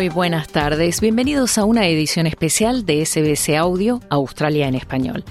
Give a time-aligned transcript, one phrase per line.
[0.00, 5.26] Muy buenas tardes, bienvenidos a una edición especial de SBS Audio Australia en Español.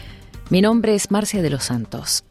[0.52, 2.24] Mi nombre es Marcia de los Santos.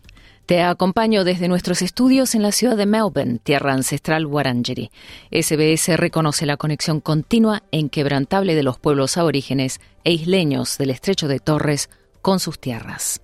[0.47, 4.93] Te acompaño desde nuestros estudios en la ciudad de Melbourne, tierra ancestral Wurundjeri.
[5.33, 11.27] SBS reconoce la conexión continua e inquebrantable de los pueblos aborígenes e isleños del estrecho
[11.27, 11.91] de Torres
[12.23, 13.21] con sus tierras.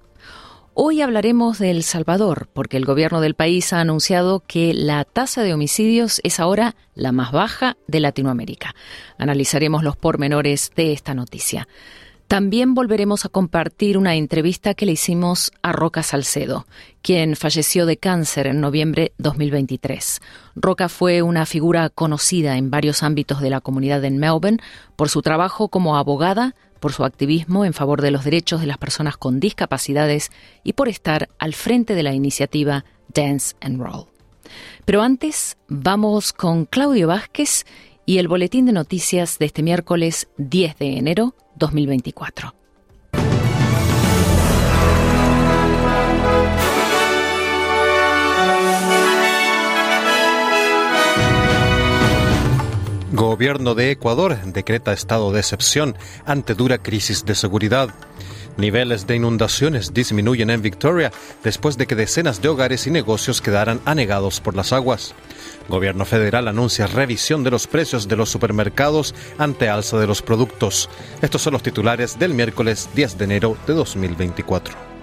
[0.77, 5.45] Hoy hablaremos de El Salvador, porque el gobierno del país ha anunciado que la tasa
[5.45, 8.75] de homicidios es ahora la más baja de Latinoamérica.
[9.17, 11.69] Analizaremos los pormenores de esta noticia.
[12.27, 16.67] También volveremos a compartir una entrevista que le hicimos a Roca Salcedo,
[17.03, 20.21] quien falleció de cáncer en noviembre 2023.
[20.57, 24.59] Roca fue una figura conocida en varios ámbitos de la comunidad en Melbourne
[24.97, 28.77] por su trabajo como abogada, por su activismo en favor de los derechos de las
[28.77, 30.31] personas con discapacidades
[30.65, 34.05] y por estar al frente de la iniciativa Dance and Roll.
[34.85, 37.65] Pero antes, vamos con Claudio Vázquez
[38.05, 42.64] y el boletín de noticias de este miércoles 10 de enero 2024.
[53.45, 57.91] Gobierno de Ecuador decreta estado de excepción ante dura crisis de seguridad.
[58.57, 63.83] Niveles de inundaciones disminuyen en Victoria después de que decenas de hogares y negocios quedaran
[63.85, 65.15] anegados por las aguas.
[65.69, 70.89] Gobierno federal anuncia revisión de los precios de los supermercados ante alza de los productos.
[71.21, 74.94] Estos son los titulares del miércoles 10 de enero de 2024.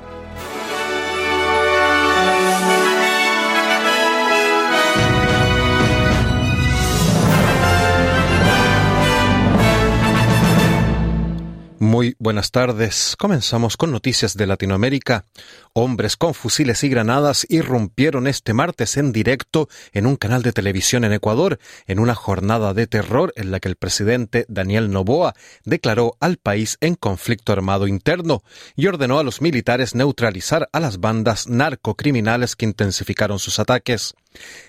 [11.81, 13.15] Muy buenas tardes.
[13.17, 15.25] Comenzamos con noticias de Latinoamérica.
[15.73, 21.05] Hombres con fusiles y granadas irrumpieron este martes en directo en un canal de televisión
[21.05, 25.33] en Ecuador en una jornada de terror en la que el presidente Daniel Noboa
[25.65, 28.43] declaró al país en conflicto armado interno
[28.75, 34.13] y ordenó a los militares neutralizar a las bandas narcocriminales que intensificaron sus ataques.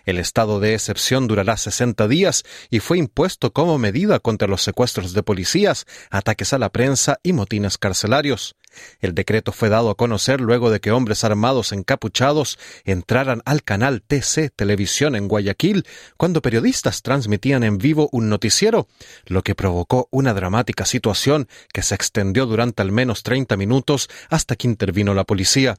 [0.04, 5.12] El estado de excepción durará 60 días y fue impuesto como medida contra los secuestros
[5.12, 8.56] de policías, ataques a la prensa y motines carcelarios.
[9.00, 14.02] El decreto fue dado a conocer luego de que hombres armados encapuchados entraran al canal
[14.02, 15.84] TC Televisión en Guayaquil
[16.16, 18.88] cuando periodistas transmitían en vivo un noticiero,
[19.26, 24.56] lo que provocó una dramática situación que se extendió durante al menos 30 minutos hasta
[24.56, 25.76] que intervino la policía.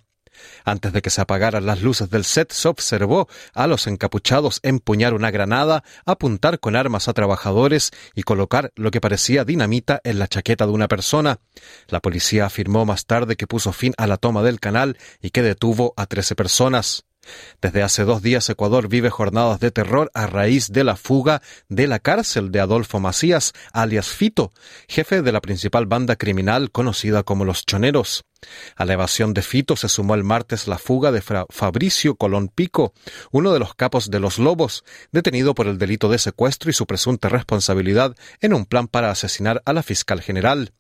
[0.66, 5.14] Antes de que se apagaran las luces del set, se observó a los encapuchados empuñar
[5.14, 10.28] una granada, apuntar con armas a trabajadores y colocar lo que parecía dinamita en la
[10.28, 11.40] chaqueta de una persona.
[11.88, 15.42] La policía afirmó más tarde que puso fin a la toma del canal y que
[15.42, 17.06] detuvo a trece personas.
[17.62, 21.88] Desde hace dos días Ecuador vive jornadas de terror a raíz de la fuga de
[21.88, 24.52] la cárcel de Adolfo Macías, alias Fito,
[24.88, 28.26] jefe de la principal banda criminal conocida como los Choneros.
[28.76, 32.94] A la evasión de Fito se sumó el martes la fuga de Fabricio Colón Pico,
[33.32, 36.86] uno de los capos de los Lobos, detenido por el delito de secuestro y su
[36.86, 40.74] presunta responsabilidad en un plan para asesinar a la fiscal general.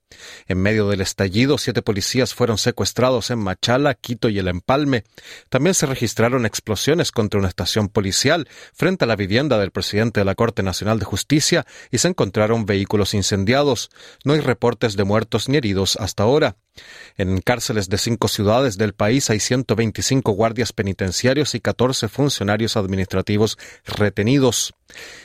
[0.48, 5.04] En medio del estallido, siete policías fueron secuestrados en Machala, Quito y El Empalme.
[5.50, 10.26] También se registraron explosiones contra una estación policial frente a la vivienda del presidente de
[10.26, 13.90] la Corte Nacional de Justicia y se encontraron vehículos incendiados.
[14.24, 16.58] No hay reportes de muertos ni heridos hasta ahora.
[17.18, 23.58] En cárceles de cinco ciudades del país hay 125 guardias penitenciarios y 14 funcionarios administrativos
[23.86, 24.74] retenidos.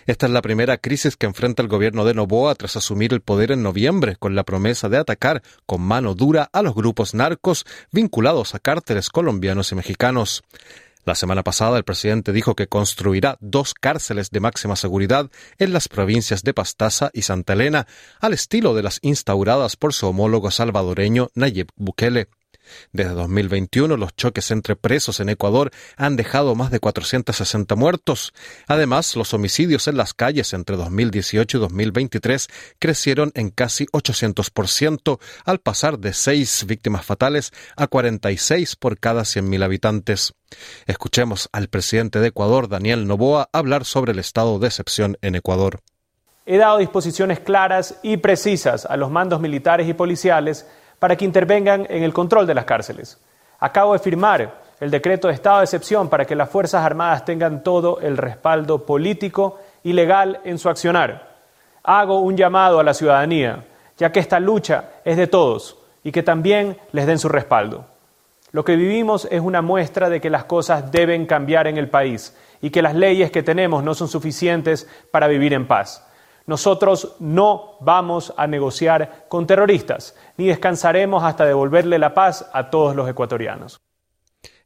[0.06, 3.52] Esta es la primera crisis que enfrenta el gobierno de Novoa tras asumir el poder
[3.52, 8.54] en noviembre, con la promesa de atacar con mano dura a los grupos narcos vinculados
[8.54, 10.42] a cárteles colombianos y mexicanos.
[11.04, 15.88] La semana pasada el presidente dijo que construirá dos cárceles de máxima seguridad en las
[15.88, 17.86] provincias de Pastaza y Santa Elena,
[18.20, 22.28] al estilo de las instauradas por su homólogo salvadoreño Nayib Bukele.
[22.92, 28.32] Desde 2021, los choques entre presos en Ecuador han dejado más de 460 muertos.
[28.66, 32.48] Además, los homicidios en las calles entre 2018 y 2023
[32.78, 39.62] crecieron en casi 800%, al pasar de 6 víctimas fatales a 46 por cada 100.000
[39.62, 40.34] habitantes.
[40.86, 45.80] Escuchemos al presidente de Ecuador, Daniel Noboa, hablar sobre el estado de excepción en Ecuador.
[46.46, 50.66] He dado disposiciones claras y precisas a los mandos militares y policiales
[50.98, 53.18] para que intervengan en el control de las cárceles.
[53.58, 57.62] Acabo de firmar el decreto de estado de excepción para que las Fuerzas Armadas tengan
[57.62, 61.36] todo el respaldo político y legal en su accionar.
[61.82, 63.64] Hago un llamado a la ciudadanía,
[63.96, 67.86] ya que esta lucha es de todos y que también les den su respaldo.
[68.52, 72.36] Lo que vivimos es una muestra de que las cosas deben cambiar en el país
[72.62, 76.04] y que las leyes que tenemos no son suficientes para vivir en paz.
[76.48, 82.96] Nosotros no vamos a negociar con terroristas, ni descansaremos hasta devolverle la paz a todos
[82.96, 83.82] los ecuatorianos.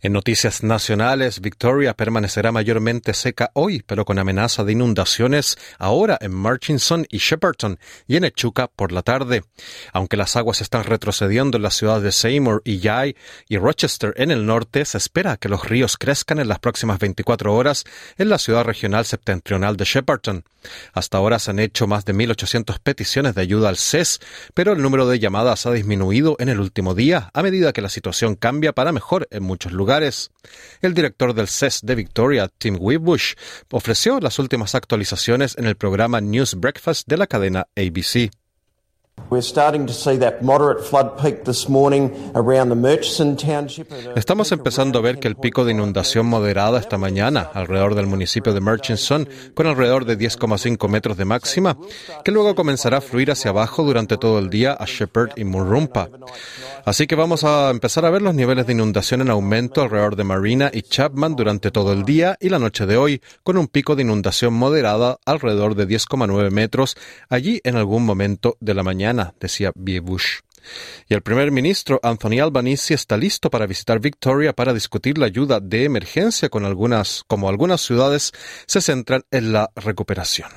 [0.04, 6.34] En noticias nacionales, Victoria permanecerá mayormente seca hoy, pero con amenaza de inundaciones ahora en
[6.34, 7.78] Murchison y Shepperton
[8.08, 9.44] y en Echuca por la tarde.
[9.92, 13.14] Aunque las aguas están retrocediendo en las ciudades de Seymour y Yai
[13.48, 17.54] y Rochester en el norte, se espera que los ríos crezcan en las próximas 24
[17.54, 17.84] horas
[18.18, 20.42] en la ciudad regional septentrional de Shepperton.
[20.94, 24.18] Hasta ahora se han hecho más de 1.800 peticiones de ayuda al CES,
[24.52, 27.88] pero el número de llamadas ha disminuido en el último día a medida que la
[27.88, 29.91] situación cambia para mejor en muchos lugares
[30.80, 33.34] el director del CES de Victoria, Tim Webush,
[33.70, 38.30] ofreció las últimas actualizaciones en el programa News Breakfast de la cadena ABC.
[44.16, 48.52] Estamos empezando a ver que el pico de inundación moderada esta mañana alrededor del municipio
[48.52, 51.76] de Murchison, con alrededor de 10,5 metros de máxima,
[52.24, 56.08] que luego comenzará a fluir hacia abajo durante todo el día a Shepherd y Murrumpa.
[56.84, 60.24] Así que vamos a empezar a ver los niveles de inundación en aumento alrededor de
[60.24, 63.94] Marina y Chapman durante todo el día y la noche de hoy, con un pico
[63.94, 66.96] de inundación moderada alrededor de 10,9 metros
[67.28, 70.40] allí en algún momento de la mañana, decía Biebush.
[71.08, 75.60] Y el primer ministro Anthony Albanese está listo para visitar Victoria para discutir la ayuda
[75.60, 78.32] de emergencia con algunas, como algunas ciudades
[78.66, 80.48] se centran en la recuperación.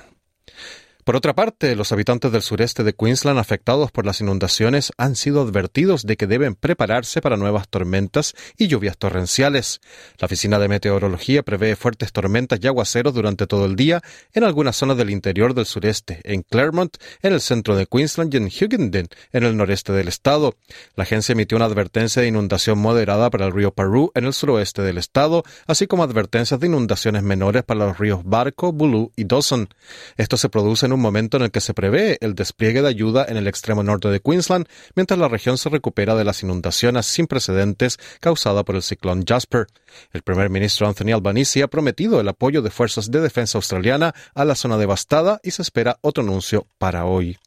[1.05, 5.43] Por otra parte, los habitantes del sureste de Queensland afectados por las inundaciones han sido
[5.43, 9.81] advertidos de que deben prepararse para nuevas tormentas y lluvias torrenciales.
[10.17, 14.01] La Oficina de Meteorología prevé fuertes tormentas y aguaceros durante todo el día
[14.33, 18.37] en algunas zonas del interior del sureste, en Claremont, en el centro de Queensland y
[18.37, 20.55] en Hughenden, en el noreste del estado.
[20.95, 24.81] La agencia emitió una advertencia de inundación moderada para el río Parú en el suroeste
[24.81, 29.69] del estado, así como advertencias de inundaciones menores para los ríos Barco, Bulu y Dawson.
[30.17, 33.25] Esto se produce en un momento en el que se prevé el despliegue de ayuda
[33.27, 37.27] en el extremo norte de Queensland, mientras la región se recupera de las inundaciones sin
[37.27, 39.67] precedentes causadas por el ciclón Jasper.
[40.11, 44.45] El primer ministro Anthony Albanese ha prometido el apoyo de fuerzas de defensa australiana a
[44.45, 47.37] la zona devastada y se espera otro anuncio para hoy.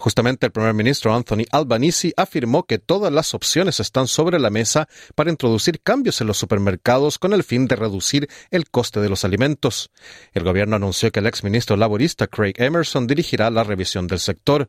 [0.00, 4.88] Justamente el primer ministro Anthony Albanese afirmó que todas las opciones están sobre la mesa
[5.16, 9.24] para introducir cambios en los supermercados con el fin de reducir el coste de los
[9.24, 9.90] alimentos.
[10.32, 14.68] El gobierno anunció que el exministro laborista Craig Emerson dirigirá la revisión del sector.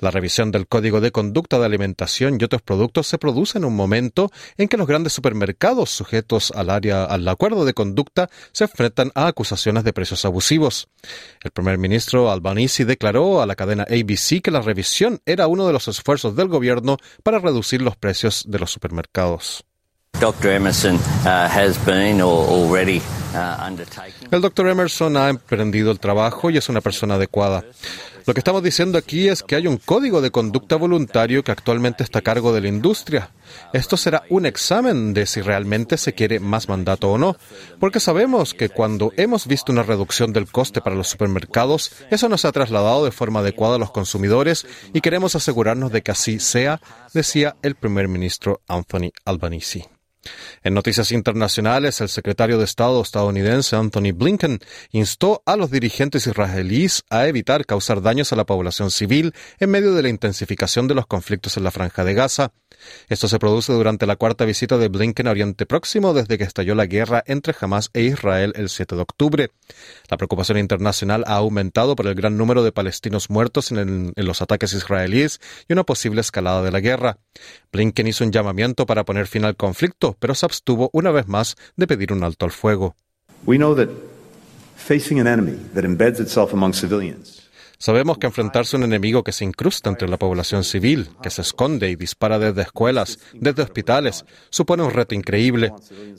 [0.00, 3.76] La revisión del Código de Conducta de Alimentación y otros productos se produce en un
[3.76, 9.12] momento en que los grandes supermercados sujetos al área al acuerdo de conducta se enfrentan
[9.14, 10.88] a acusaciones de precios abusivos.
[11.42, 15.72] El primer ministro Albanese declaró a la cadena ABC que la revisión era uno de
[15.72, 19.64] los esfuerzos del gobierno para reducir los precios de los supermercados.
[20.20, 20.26] Uh,
[23.36, 23.76] uh,
[24.30, 27.64] el doctor Emerson ha emprendido el trabajo y es una persona adecuada.
[28.26, 32.02] Lo que estamos diciendo aquí es que hay un código de conducta voluntario que actualmente
[32.02, 33.30] está a cargo de la industria.
[33.74, 37.36] Esto será un examen de si realmente se quiere más mandato o no,
[37.78, 42.46] porque sabemos que cuando hemos visto una reducción del coste para los supermercados, eso nos
[42.46, 46.80] ha trasladado de forma adecuada a los consumidores y queremos asegurarnos de que así sea,
[47.12, 49.93] decía el primer ministro Anthony Albanese.
[50.62, 57.04] En noticias internacionales, el secretario de Estado estadounidense Anthony Blinken instó a los dirigentes israelíes
[57.10, 61.06] a evitar causar daños a la población civil en medio de la intensificación de los
[61.06, 62.52] conflictos en la franja de Gaza.
[63.08, 66.74] Esto se produce durante la cuarta visita de Blinken a Oriente Próximo desde que estalló
[66.74, 69.50] la guerra entre Hamas e Israel el 7 de octubre.
[70.08, 74.72] La preocupación internacional ha aumentado por el gran número de palestinos muertos en, los ataques
[74.72, 77.18] israelíes y una posible escalada de la guerra.
[77.72, 81.56] Blinken hizo un llamamiento para poner fin al conflicto, pero se abstuvo una vez más
[81.76, 82.94] de pedir un alto al fuego.
[87.78, 91.42] Sabemos que enfrentarse a un enemigo que se incrusta entre la población civil, que se
[91.42, 95.72] esconde y dispara desde escuelas, desde hospitales, supone un reto increíble,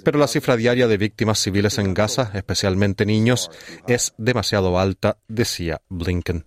[0.03, 3.49] pero la cifra diaria de víctimas civiles en Gaza, especialmente niños,
[3.87, 6.45] es demasiado alta, decía Blinken.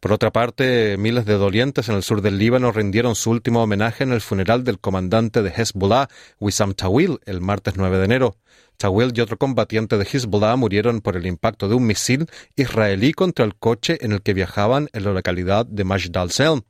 [0.00, 4.04] Por otra parte, miles de dolientes en el sur del Líbano rindieron su último homenaje
[4.04, 6.08] en el funeral del comandante de Hezbollah,
[6.38, 8.36] Wissam Tawil, el martes 9 de enero.
[8.76, 13.44] Tawil y otro combatiente de Hezbollah murieron por el impacto de un misil israelí contra
[13.44, 16.62] el coche en el que viajaban en la localidad de Majd al-Selm.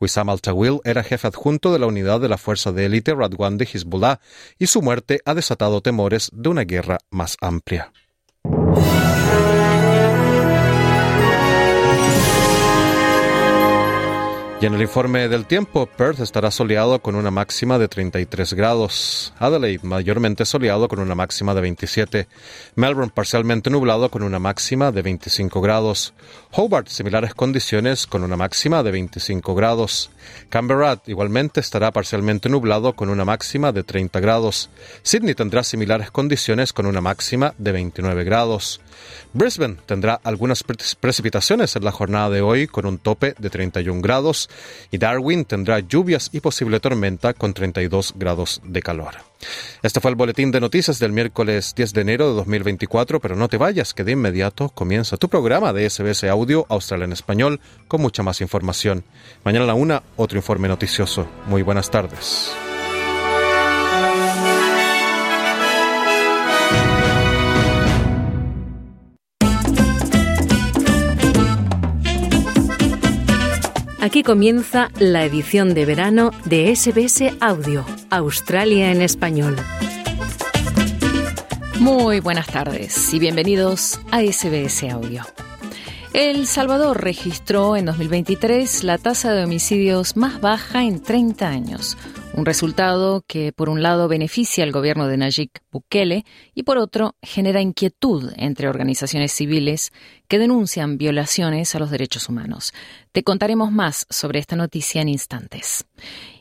[0.00, 3.68] Wissam al-Tawil era jefe adjunto de la unidad de la fuerza de élite Radwan de
[3.72, 4.20] Hezbollah
[4.58, 7.92] y su muerte ha desatado temores de una guerra más amplia.
[14.64, 19.34] Y en el informe del tiempo, Perth estará soleado con una máxima de 33 grados.
[19.38, 22.28] Adelaide mayormente soleado con una máxima de 27.
[22.74, 26.14] Melbourne parcialmente nublado con una máxima de 25 grados.
[26.52, 30.10] Hobart similares condiciones con una máxima de 25 grados.
[30.48, 34.70] Canberra igualmente estará parcialmente nublado con una máxima de 30 grados.
[35.02, 38.80] Sydney tendrá similares condiciones con una máxima de 29 grados.
[39.32, 44.48] Brisbane tendrá algunas precipitaciones en la jornada de hoy con un tope de 31 grados
[44.90, 49.14] y Darwin tendrá lluvias y posible tormenta con 32 grados de calor.
[49.82, 53.48] Este fue el boletín de noticias del miércoles 10 de enero de 2024, pero no
[53.48, 58.00] te vayas, que de inmediato comienza tu programa de SBS Audio Australia en Español con
[58.00, 59.04] mucha más información.
[59.44, 61.26] Mañana a la una, otro informe noticioso.
[61.46, 62.54] Muy buenas tardes.
[74.04, 79.56] Aquí comienza la edición de verano de SBS Audio, Australia en español.
[81.80, 85.22] Muy buenas tardes y bienvenidos a SBS Audio.
[86.12, 91.96] El Salvador registró en 2023 la tasa de homicidios más baja en 30 años,
[92.36, 96.24] un resultado que por un lado beneficia al gobierno de Nayib Bukele
[96.54, 99.92] y por otro genera inquietud entre organizaciones civiles
[100.26, 102.72] que denuncian violaciones a los derechos humanos.
[103.12, 105.86] Te contaremos más sobre esta noticia en instantes.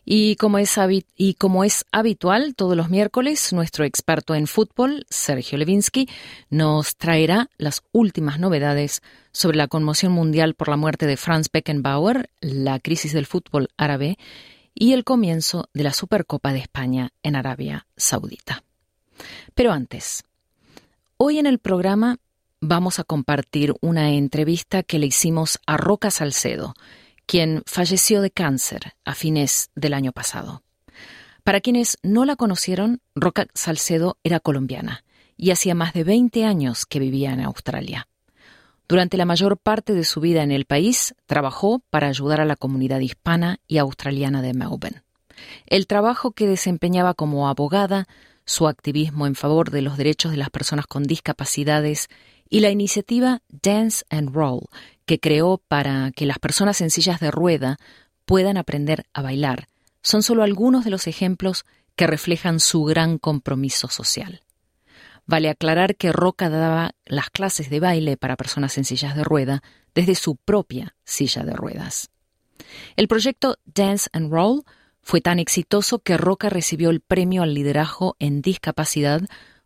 [0.06, 0.76] Y como, es
[1.16, 6.10] y como es habitual, todos los miércoles, nuestro experto en fútbol, Sergio Levinsky,
[6.50, 12.30] nos traerá las últimas novedades sobre la conmoción mundial por la muerte de Franz Beckenbauer,
[12.42, 14.18] la crisis del fútbol árabe
[14.74, 18.64] y el comienzo de la Supercopa de España en Arabia Saudita.
[19.56, 20.24] Pero antes,
[21.18, 22.18] hoy en el programa
[22.60, 26.74] vamos a compartir una entrevista que le hicimos a Roca Salcedo,
[27.26, 30.64] quien falleció de cáncer a fines del año pasado.
[31.44, 35.04] Para quienes no la conocieron, Roca Salcedo era colombiana
[35.36, 38.08] y hacía más de 20 años que vivía en Australia.
[38.94, 42.56] Durante la mayor parte de su vida en el país, trabajó para ayudar a la
[42.56, 45.02] comunidad hispana y australiana de Melbourne.
[45.66, 48.08] El trabajo que desempeñaba como abogada,
[48.46, 52.08] su activismo en favor de los derechos de las personas con discapacidades
[52.52, 54.68] y la iniciativa Dance and Roll,
[55.08, 57.80] que creó para que las personas en sillas de rueda
[58.26, 59.70] puedan aprender a bailar,
[60.04, 64.43] son solo algunos de los ejemplos que reflejan su gran compromiso social.
[65.26, 69.64] Vale aclarar que Roca daba las clases de baile para personas en sillas de rueda
[69.96, 72.10] desde su propia silla de ruedas.
[72.96, 74.64] El proyecto Dance and Roll
[75.02, 79.22] fue tan exitoso que Roca recibió el premio al liderazgo en discapacidad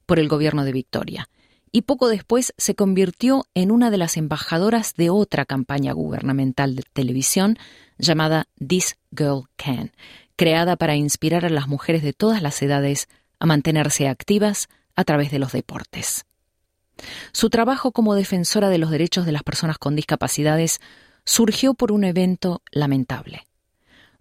[0.06, 1.30] por el gobierno de Victoria
[1.72, 6.84] y poco después se convirtió en una de las embajadoras de otra campaña gubernamental de
[6.94, 7.58] televisión
[7.98, 9.92] llamada This Girl Can,
[10.36, 13.08] creada para inspirar a las mujeres de todas las edades
[13.40, 16.26] a mantenerse activas, a través de los deportes.
[17.32, 20.82] Su trabajo como defensora de los derechos de las personas con discapacidades
[21.24, 23.48] surgió por un evento lamentable.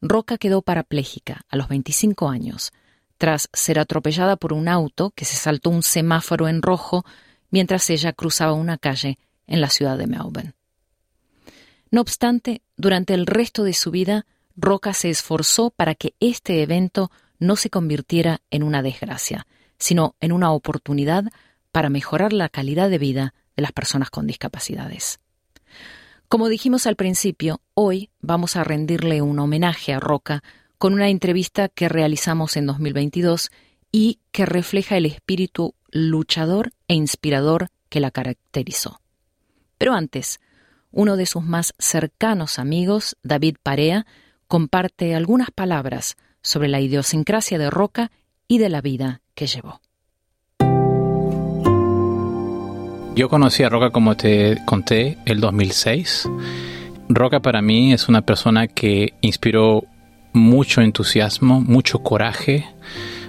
[0.01, 2.73] Roca quedó parapléjica a los 25 años,
[3.19, 7.05] tras ser atropellada por un auto que se saltó un semáforo en rojo
[7.51, 10.53] mientras ella cruzaba una calle en la ciudad de Melbourne.
[11.91, 17.11] No obstante, durante el resto de su vida, Roca se esforzó para que este evento
[17.39, 19.47] no se convirtiera en una desgracia,
[19.79, 21.25] sino en una oportunidad
[21.73, 25.21] para mejorar la calidad de vida de las personas con discapacidades.
[26.29, 30.43] Como dijimos al principio, hoy vamos a rendirle un homenaje a Roca
[30.79, 33.51] con una entrevista que realizamos en 2022
[33.93, 39.01] y que refleja el espíritu luchador e inspirador que la caracterizó.
[39.79, 40.41] Pero antes,
[40.91, 44.07] uno de sus más cercanos amigos, David Parea,
[44.49, 48.11] comparte algunas palabras sobre la idiosincrasia de Roca
[48.49, 49.81] y de la vida que llevó.
[53.15, 56.29] Yo conocí a Roca como te conté el 2006.
[57.09, 59.85] Roca para mí es una persona que inspiró
[60.33, 62.67] mucho entusiasmo, mucho coraje,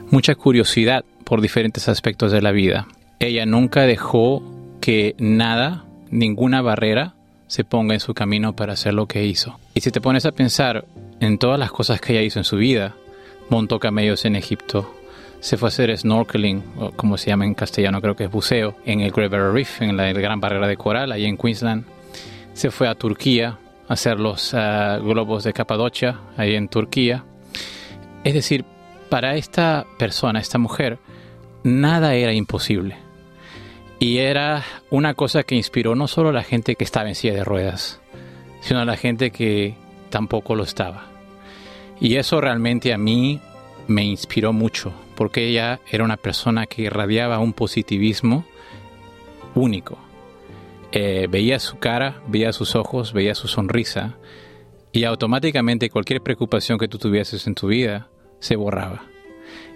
[0.10, 2.88] mucha curiosidad por diferentes aspectos de la vida.
[3.20, 4.44] Ella nunca dejó
[4.82, 7.16] que nada, ninguna barrera,
[7.48, 9.58] se ponga en su camino para hacer lo que hizo.
[9.74, 10.86] Y si te pones a pensar
[11.20, 12.96] en todas las cosas que ella hizo en su vida,
[13.50, 14.94] montó camellos en Egipto,
[15.40, 18.76] se fue a hacer snorkeling, o como se llama en castellano, creo que es buceo,
[18.86, 21.86] en el Great Barrier Reef, en la gran barrera de coral, ahí en Queensland.
[22.54, 27.24] Se fue a Turquía a hacer los ah, globos de Capadocia, ahí en Turquía.
[28.24, 28.66] Es decir,
[29.10, 31.00] para esta persona, esta mujer,
[31.64, 32.98] nada era imposible.
[34.00, 37.34] Y era una cosa que inspiró no solo a la gente que estaba en silla
[37.34, 38.00] de ruedas,
[38.62, 39.76] sino a la gente que
[40.10, 41.06] tampoco lo estaba.
[42.00, 43.40] Y eso realmente a mí
[43.88, 48.46] me inspiró mucho, porque ella era una persona que irradiaba un positivismo
[49.56, 49.98] único.
[50.92, 54.16] Eh, veía su cara, veía sus ojos, veía su sonrisa,
[54.92, 58.10] y automáticamente cualquier preocupación que tú tuvieses en tu vida
[58.40, 59.06] se borraba.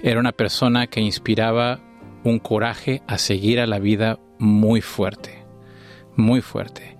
[0.03, 1.79] Era una persona que inspiraba
[2.23, 5.43] un coraje a seguir a la vida muy fuerte,
[6.15, 6.97] muy fuerte.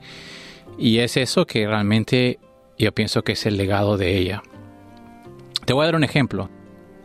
[0.80, 2.40] Y es eso que realmente
[2.76, 4.42] yo pienso que es el legado de ella.
[5.64, 6.50] Te voy a dar un ejemplo.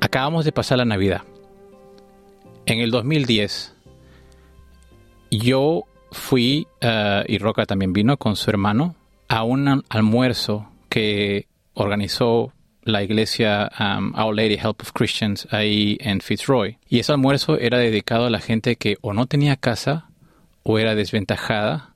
[0.00, 1.22] Acabamos de pasar la Navidad.
[2.66, 3.74] En el 2010,
[5.30, 8.96] yo fui, eh, y Roca también vino con su hermano,
[9.28, 16.20] a un almuerzo que organizó la iglesia um, Our Lady Help of Christians ahí en
[16.20, 16.78] Fitzroy.
[16.88, 20.08] Y ese almuerzo era dedicado a la gente que o no tenía casa
[20.62, 21.94] o era desventajada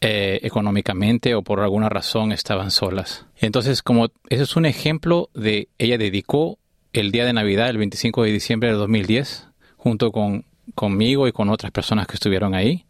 [0.00, 3.26] eh, económicamente o por alguna razón estaban solas.
[3.36, 6.58] Entonces, como ese es un ejemplo de ella dedicó
[7.00, 11.48] el día de Navidad, el 25 de diciembre de 2010, junto con conmigo y con
[11.48, 12.86] otras personas que estuvieron ahí,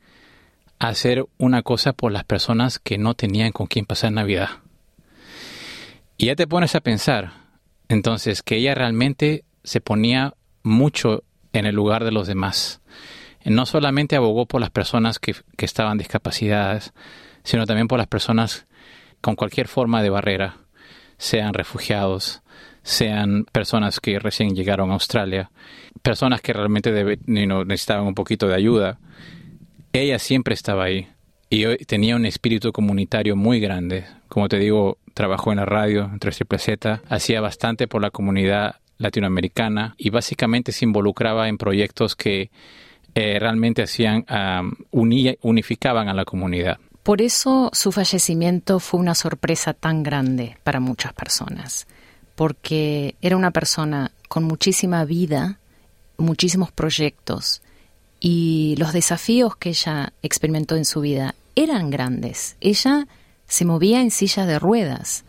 [0.78, 4.48] hacer una cosa por las personas que no tenían con quién pasar Navidad.
[6.16, 7.32] Y ya te pones a pensar,
[7.88, 11.22] entonces, que ella realmente se ponía mucho
[11.52, 12.80] en el lugar de los demás.
[13.44, 16.94] No solamente abogó por las personas que, que estaban discapacitadas,
[17.44, 18.66] sino también por las personas
[19.20, 20.56] con cualquier forma de barrera,
[21.18, 22.42] sean refugiados,
[22.86, 25.50] sean personas que recién llegaron a Australia,
[26.02, 29.00] personas que realmente necesitaban un poquito de ayuda.
[29.92, 31.08] Ella siempre estaba ahí
[31.50, 34.04] y tenía un espíritu comunitario muy grande.
[34.28, 38.76] Como te digo, trabajó en la radio, en Triple Z, hacía bastante por la comunidad
[38.98, 42.52] latinoamericana y básicamente se involucraba en proyectos que
[43.16, 44.24] eh, realmente hacían,
[44.92, 46.78] unificaban a la comunidad.
[47.02, 51.88] Por eso su fallecimiento fue una sorpresa tan grande para muchas personas,
[52.36, 55.58] porque era una persona con muchísima vida,
[56.18, 57.62] muchísimos proyectos
[58.20, 62.56] y los desafíos que ella experimentó en su vida eran grandes.
[62.60, 63.08] Ella
[63.48, 65.24] se movía en silla de ruedas.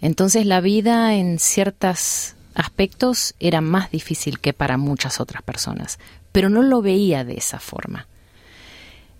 [0.00, 5.98] Entonces la vida en ciertos aspectos era más difícil que para muchas otras personas,
[6.32, 8.06] pero no lo veía de esa forma.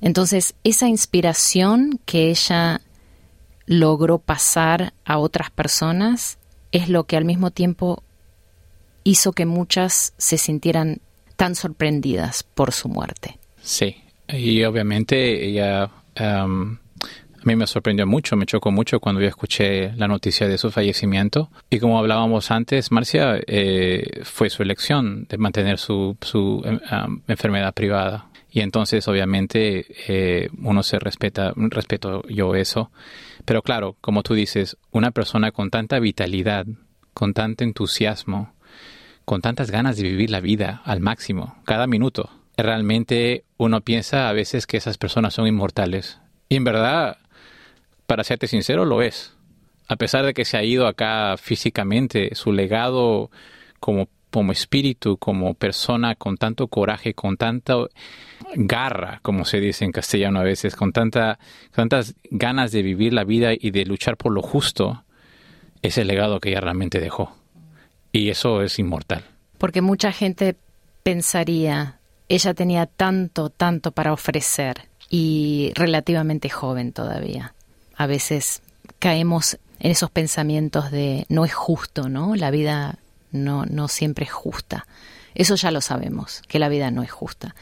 [0.01, 2.81] Entonces esa inspiración que ella
[3.67, 6.39] logró pasar a otras personas
[6.73, 8.03] es lo que al mismo tiempo
[9.05, 11.01] hizo que muchas se sintieran
[11.37, 13.39] tan sorprendidas por su muerte.
[13.63, 13.97] Sí,
[14.29, 15.91] y obviamente ella
[17.41, 20.71] a mí me sorprendió mucho, me chocó mucho cuando yo escuché la noticia de su
[20.71, 21.51] fallecimiento.
[21.71, 26.79] Y como hablábamos antes, Marcia, eh, fue su elección de mantener su, su em,
[27.27, 28.27] enfermedad privada.
[28.51, 32.91] Y entonces, obviamente, eh, uno se respeta, respeto yo eso.
[33.51, 36.67] Pero claro, como tú dices, una persona con tanta vitalidad,
[37.15, 38.55] con tanto entusiasmo,
[39.25, 44.33] con tantas ganas de vivir la vida al máximo, cada minuto, realmente uno piensa a
[44.33, 46.21] veces que esas personas son inmortales.
[46.49, 47.19] Y en verdad,
[48.07, 49.35] para serte sincero, lo es.
[49.89, 53.33] A pesar de que se ha ido acá físicamente, su legado
[53.81, 57.75] como, como espíritu, como persona con tanto coraje, con tanta
[58.55, 61.39] garra, como se dice en castellano a veces, con tanta,
[61.73, 65.05] tantas ganas de vivir la vida y de luchar por lo justo,
[65.83, 67.37] es el legado que ella realmente dejó.
[68.13, 69.25] Y eso es inmortal.
[69.59, 70.57] Porque mucha gente
[71.03, 77.55] pensaría, ella tenía tanto, tanto para ofrecer y relativamente joven todavía
[78.01, 78.63] a veces
[78.99, 82.35] caemos en esos pensamientos de no es justo, ¿no?
[82.35, 82.99] La vida
[83.33, 84.87] no, no siempre es justa.
[85.35, 87.55] Eso ya lo sabemos, que la vida no es justa.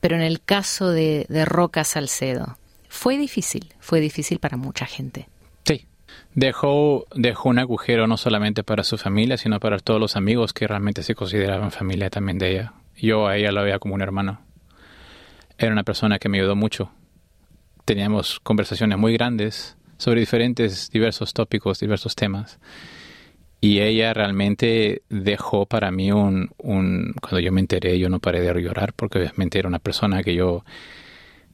[0.00, 2.56] Pero en el caso de, de Roca Salcedo,
[2.88, 5.28] fue difícil, fue difícil para mucha gente.
[5.64, 5.86] Sí,
[6.34, 10.66] dejó, dejó un agujero no solamente para su familia, sino para todos los amigos que
[10.66, 12.72] realmente se consideraban familia también de ella.
[12.96, 14.40] Yo a ella la veía como un hermano.
[15.56, 16.90] Era una persona que me ayudó mucho.
[17.84, 22.58] Teníamos conversaciones muy grandes sobre diferentes, diversos tópicos, diversos temas.
[23.60, 28.40] Y ella realmente dejó para mí un, un, cuando yo me enteré, yo no paré
[28.40, 30.64] de llorar porque obviamente era una persona que yo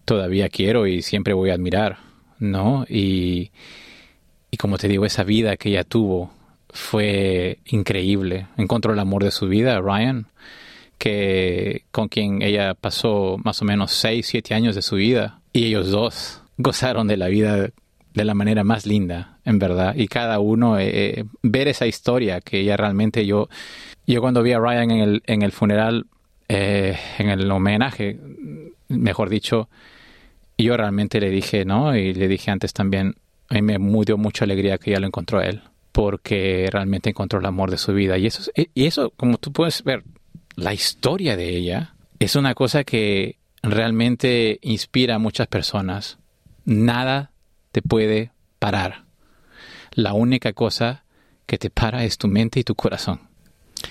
[0.04, 1.98] todavía quiero y siempre voy a admirar.
[2.38, 2.84] ¿no?
[2.88, 3.50] Y,
[4.50, 6.32] y como te digo, esa vida que ella tuvo
[6.70, 8.48] fue increíble.
[8.56, 10.26] Encontró el amor de su vida, Ryan,
[10.98, 15.40] que con quien ella pasó más o menos seis, siete años de su vida.
[15.52, 17.70] Y ellos dos gozaron de la vida
[18.16, 19.94] de la manera más linda, en verdad.
[19.94, 20.88] Y cada uno, eh,
[21.20, 23.48] eh, ver esa historia que ella realmente yo,
[24.06, 26.06] yo cuando vi a Ryan en el, en el funeral,
[26.48, 28.18] eh, en el homenaje,
[28.88, 29.68] mejor dicho,
[30.56, 31.94] yo realmente le dije, ¿no?
[31.94, 33.16] Y le dije antes también,
[33.50, 35.60] a mí me dio mucha alegría que ella lo encontró él,
[35.92, 38.16] porque realmente encontró el amor de su vida.
[38.16, 40.04] Y eso, y eso, como tú puedes ver,
[40.54, 46.18] la historia de ella es una cosa que realmente inspira a muchas personas.
[46.64, 47.30] Nada
[47.76, 49.04] te puede parar.
[49.92, 51.04] La única cosa
[51.44, 53.20] que te para es tu mente y tu corazón.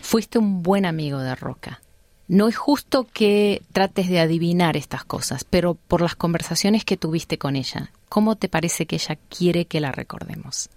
[0.01, 1.83] Fuiste un buen amigo de Roca.
[2.27, 7.37] No es justo que trates de adivinar estas cosas, pero por las conversaciones que tuviste
[7.37, 10.67] con ella, ¿cómo te parece que ella quiere que la recordemos?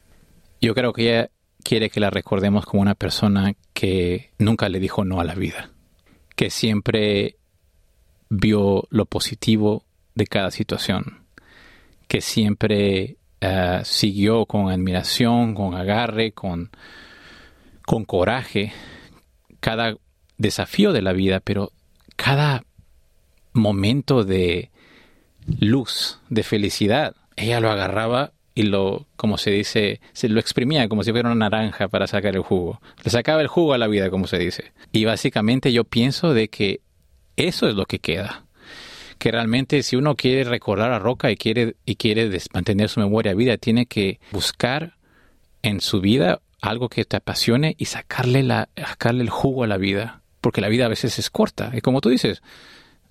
[0.61, 1.31] Yo creo que ella
[1.64, 5.71] quiere que la recordemos como una persona que nunca le dijo no a la vida,
[6.37, 7.38] que siempre
[8.29, 11.27] vio lo positivo de cada situación,
[12.09, 16.71] que siempre uh, siguió con admiración, con agarre, con,
[17.87, 18.73] con coraje
[19.61, 19.97] cada
[20.38, 21.73] desafío de la vida, pero
[22.16, 22.64] cada
[23.53, 24.71] momento de
[25.61, 31.05] luz, de felicidad, ella lo agarraba y lo, como se dice, se lo exprimía como
[31.05, 32.81] si fuera una naranja para sacar el jugo.
[33.05, 34.73] Le sacaba el jugo a la vida, como se dice.
[34.90, 36.81] Y básicamente yo pienso de que
[37.37, 38.47] eso es lo que queda
[39.18, 43.35] que realmente si uno quiere recordar a Roca y quiere, y quiere mantener su memoria
[43.35, 44.94] vida, tiene que buscar
[45.62, 49.76] en su vida algo que te apasione y sacarle, la, sacarle el jugo a la
[49.76, 51.70] vida, porque la vida a veces es corta.
[51.74, 52.42] Y como tú dices,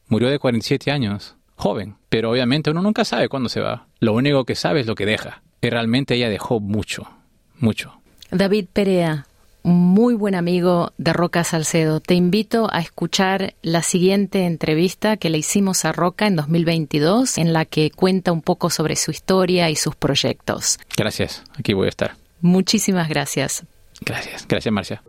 [0.08, 3.88] murió de 47 años, joven, pero obviamente uno nunca sabe cuándo se va.
[4.00, 5.41] Lo único que sabe es lo que deja.
[5.62, 7.10] Y realmente ella dejó mucho,
[7.58, 8.00] mucho.
[8.32, 9.26] David Perea,
[9.67, 11.99] muy buen amigo de Roca Salcedo.
[11.99, 17.53] Te invito a escuchar la siguiente entrevista que le hicimos a Roca en 2022, en
[17.53, 20.80] la que cuenta un poco sobre su historia y sus proyectos.
[20.95, 22.15] Gracias, aquí voy a estar.
[22.41, 23.65] Muchísimas gracias.
[24.01, 25.03] Gracias, gracias Marcia.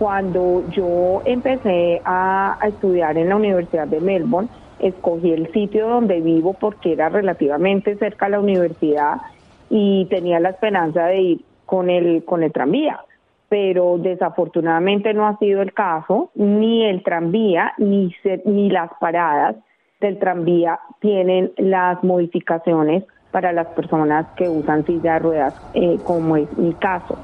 [0.00, 6.54] Cuando yo empecé a, estudiar en la Universidad de Melbourne, escogí el sitio donde vivo
[6.54, 9.18] porque era relativamente cerca a la universidad
[9.68, 12.98] y tenía la esperanza de ir con el, con el tranvía.
[13.50, 18.10] Pero desafortunadamente no ha sido el caso, ni el tranvía ni,
[18.46, 19.56] ni las paradas
[20.00, 26.38] del tranvía tienen las modificaciones para las personas que usan silla de ruedas, eh, como
[26.38, 27.18] es mi caso.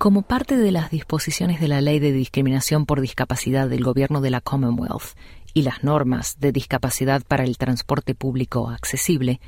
[0.00, 4.30] Como parte de las disposiciones de la Ley de Discriminación por Discapacidad del Gobierno de
[4.30, 5.14] la Commonwealth
[5.52, 9.42] y las normas de discapacidad para el transporte público accesible,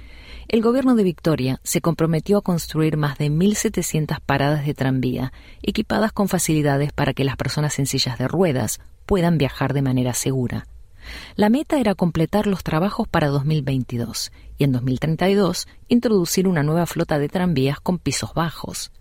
[0.48, 6.12] el Gobierno de Victoria se comprometió a construir más de 1.700 paradas de tranvía equipadas
[6.12, 10.66] con facilidades para que las personas en sillas de ruedas puedan viajar de manera segura.
[11.34, 17.18] La meta era completar los trabajos para 2022 y en 2032 introducir una nueva flota
[17.18, 18.92] de tranvías con pisos bajos.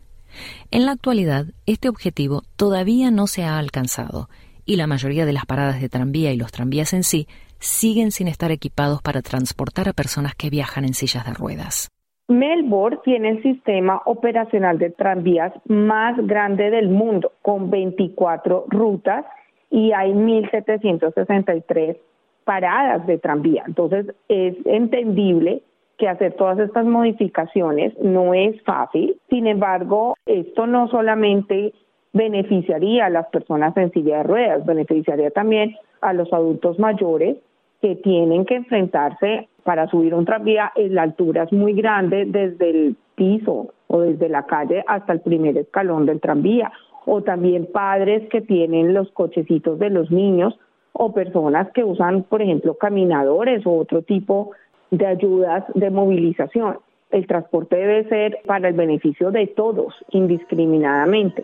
[0.72, 4.28] En la actualidad, este objetivo todavía no se ha alcanzado
[4.66, 7.28] y la mayoría de las paradas de tranvía y los tranvías en sí
[7.60, 11.90] siguen sin estar equipados para transportar a personas que viajan en sillas de ruedas.
[12.28, 19.26] Melbourne tiene el sistema operacional de tranvías más grande del mundo, con 24 rutas
[19.70, 21.98] y hay 1.763
[22.46, 23.64] paradas de tranvía.
[23.68, 25.62] Entonces, es entendible
[26.02, 29.18] que hacer todas estas modificaciones no es fácil.
[29.30, 31.74] Sin embargo, esto no solamente
[32.12, 37.38] beneficiaría a las personas en silla de ruedas, beneficiaría también a los adultos mayores
[37.84, 42.96] que tienen que enfrentarse para subir un tranvía, la altura es muy grande desde el
[43.14, 46.72] piso o desde la calle hasta el primer escalón del tranvía,
[47.06, 50.58] o también padres que tienen los cochecitos de los niños
[50.94, 54.52] o personas que usan, por ejemplo, caminadores o otro tipo
[54.92, 56.78] de ayudas de movilización.
[57.10, 61.44] El transporte debe ser para el beneficio de todos, indiscriminadamente.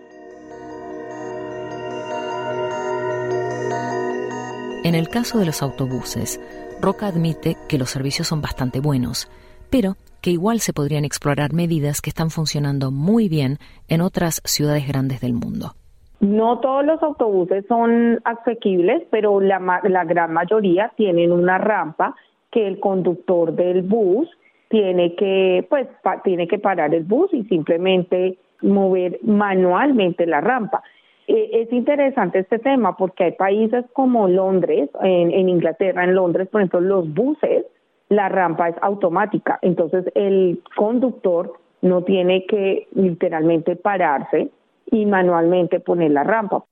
[4.84, 6.40] En el caso de los autobuses,
[6.82, 9.30] Roca admite que los servicios son bastante buenos,
[9.70, 13.58] pero que igual se podrían explorar medidas que están funcionando muy bien
[13.90, 15.74] en otras ciudades grandes del mundo.
[16.20, 22.16] No todos los autobuses son asequibles, pero la, la gran mayoría tienen una rampa
[22.52, 24.30] que el conductor del bus
[24.70, 25.88] tiene que, pues,
[26.24, 30.84] tiene que parar el bus y simplemente mover manualmente la rampa.
[31.28, 36.48] Eh, es interesante este tema porque hay países como Londres, en, en Inglaterra, en Londres,
[36.50, 37.66] por ejemplo, los buses,
[38.10, 44.50] la rampa es automática, entonces el conductor no tiene que literalmente pararse
[44.90, 46.64] y manualmente poner la rampa.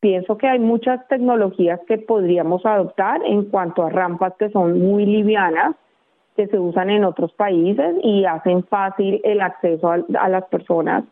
[0.00, 5.06] Pienso que hay muchas tecnologías que podríamos adoptar en cuanto a rampas que son muy
[5.06, 5.74] livianas,
[6.36, 11.04] que se usan en otros países y hacen fácil el acceso a, las personas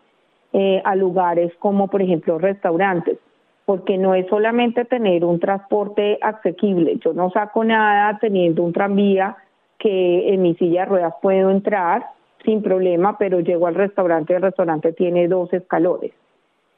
[0.52, 3.18] eh, a lugares como, por ejemplo, restaurantes,
[3.64, 6.98] porque no es solamente tener un transporte asequible.
[6.98, 9.36] Yo no saco nada teniendo un tranvía
[9.78, 12.06] que en mi silla de ruedas puedo entrar
[12.44, 16.12] sin problema, pero llego al restaurante y el restaurante tiene dos escalones.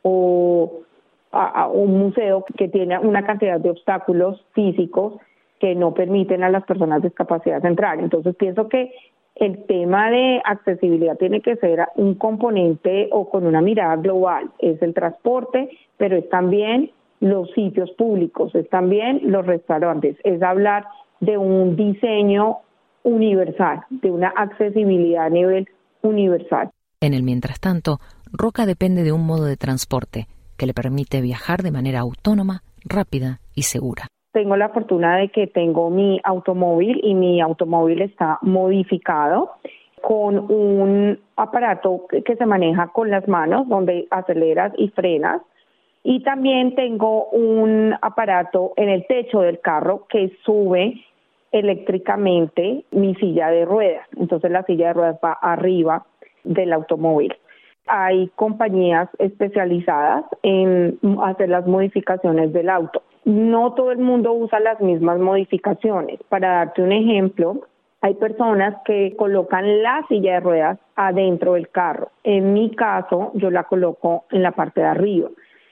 [0.02, 0.70] O
[1.36, 5.14] a, un museo que tiene una cantidad de obstáculos físicos
[5.60, 7.98] que no permiten a las personas discapacitadas entrar.
[8.00, 8.92] Entonces pienso que
[9.36, 14.50] el tema de accesibilidad tiene que ser un componente o con una mirada global.
[14.58, 20.86] Es el transporte, pero es también los sitios públicos, es también los restaurantes, es hablar
[21.20, 22.58] de un diseño
[23.04, 25.68] universal, de una accesibilidad a nivel
[26.02, 26.70] universal.
[27.00, 27.98] En el mientras tanto,
[28.32, 33.40] Roca depende de un modo de transporte que le permite viajar de manera autónoma, rápida
[33.54, 34.06] y segura.
[34.32, 39.52] Tengo la fortuna de que tengo mi automóvil y mi automóvil está modificado
[40.02, 45.42] con un aparato que se maneja con las manos donde aceleras y frenas.
[46.04, 50.94] Y también tengo un aparato en el techo del carro que sube
[51.50, 54.06] eléctricamente mi silla de ruedas.
[54.16, 56.04] Entonces la silla de ruedas va arriba
[56.44, 57.34] del automóvil.
[57.86, 63.02] Hay compañías especializadas en hacer las modificaciones del auto.
[63.24, 66.20] No todo el mundo usa las mismas modificaciones.
[66.28, 67.62] Para darte un ejemplo,
[68.00, 72.10] hay personas que colocan la silla de ruedas adentro del carro.
[72.24, 75.28] En mi caso, yo la coloco en la parte de arriba.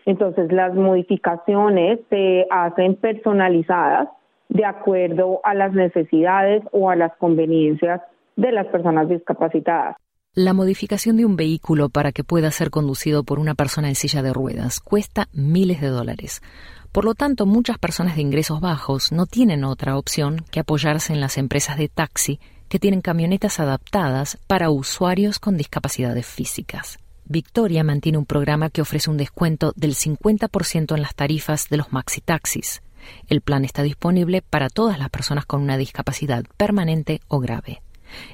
[0.07, 4.09] Entonces, las modificaciones se hacen personalizadas
[4.49, 8.01] de acuerdo a las necesidades o a las conveniencias
[8.37, 9.97] de las personas discapacitadas.
[10.37, 14.21] La modificación de un vehículo para que pueda ser conducido por una persona en silla
[14.21, 16.43] de ruedas cuesta miles de dólares.
[16.91, 21.21] Por lo tanto, muchas personas de ingresos bajos no tienen otra opción que apoyarse en
[21.21, 26.99] las empresas de taxi que tienen camionetas adaptadas para usuarios con discapacidades físicas.
[27.27, 31.93] Victoria mantiene un programa que ofrece un descuento del 50% en las tarifas de los
[31.93, 32.83] maxi taxis.
[33.29, 37.84] El plan está disponible para todas las personas con una discapacidad permanente o grave.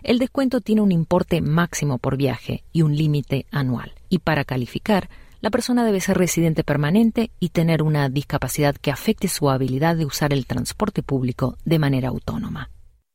[0.02, 3.92] El descuento tiene un importe máximo por viaje y un límite anual.
[4.08, 5.08] Y para calificar,
[5.40, 10.04] la persona debe ser residente permanente y tener una discapacidad que afecte su habilidad de
[10.04, 12.68] usar el transporte público de manera autónoma.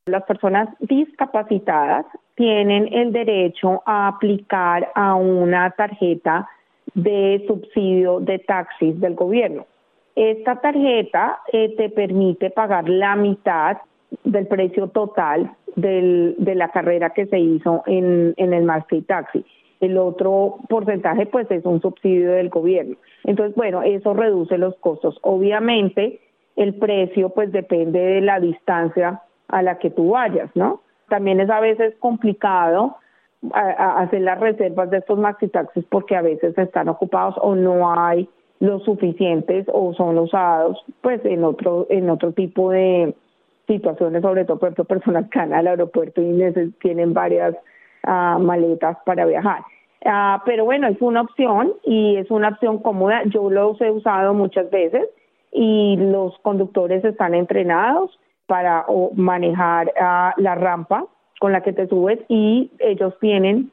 [0.06, 6.48] Las personas discapacitadas tienen el derecho a aplicar a una tarjeta
[6.94, 9.66] de subsidio de taxis del gobierno.
[10.14, 13.78] Esta tarjeta eh, te permite pagar la mitad
[14.24, 19.44] del precio total de la carrera que se hizo en, en el Maxi Taxi.
[19.80, 22.96] El otro porcentaje pues es un subsidio del gobierno.
[23.24, 25.18] Entonces, bueno, eso reduce los costos.
[25.22, 26.20] Obviamente,
[26.56, 30.80] el precio pues depende de la distancia a la que tú vayas, ¿no?
[31.08, 32.96] También es a veces complicado
[33.52, 38.28] hacer las reservas de estos maxi taxis porque a veces están ocupados o no hay
[38.60, 43.14] los suficientes o son usados pues en otro en otro tipo de
[43.66, 47.54] situaciones sobre todo por ejemplo personas que van al aeropuerto y tienen varias
[48.06, 49.62] uh, maletas para viajar.
[50.04, 53.22] Uh, pero bueno es una opción y es una opción cómoda.
[53.26, 55.06] Yo los he usado muchas veces
[55.52, 61.06] y los conductores están entrenados para manejar uh, la rampa
[61.40, 63.70] con la que te subes y ellos tienen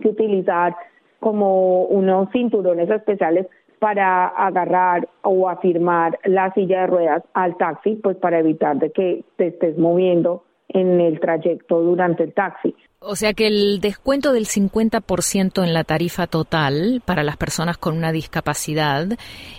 [0.00, 0.76] que utilizar
[1.20, 3.46] como unos cinturones especiales
[3.78, 9.24] para agarrar o afirmar la silla de ruedas al taxi, pues para evitar de que
[9.36, 12.74] te estés moviendo en el trayecto durante el taxi.
[13.00, 17.96] O sea que el descuento del 50% en la tarifa total para las personas con
[17.96, 19.06] una discapacidad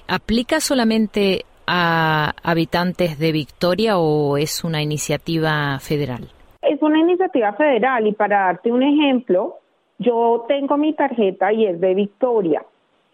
[0.07, 6.29] aplica solamente a habitantes de Victoria o es una iniciativa federal?
[6.61, 9.59] Es una iniciativa federal y para darte un ejemplo,
[9.99, 12.63] yo tengo mi tarjeta y es de Victoria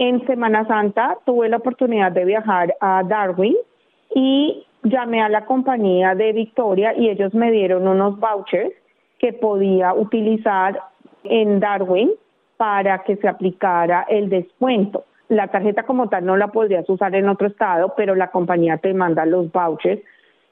[0.02, 3.56] en Semana Santa tuve la oportunidad de viajar a Darwin
[4.16, 8.74] y llamé a la compañía de Victoria y ellos me dieron unos vouchers
[9.20, 10.82] que podía utilizar
[11.24, 12.10] en Darwin
[12.58, 15.06] para que se aplicara el descuento.
[15.30, 18.96] la tarjeta como tal no la podrías usar en otro estado, pero la compañía te
[18.96, 20.02] manda los vouchers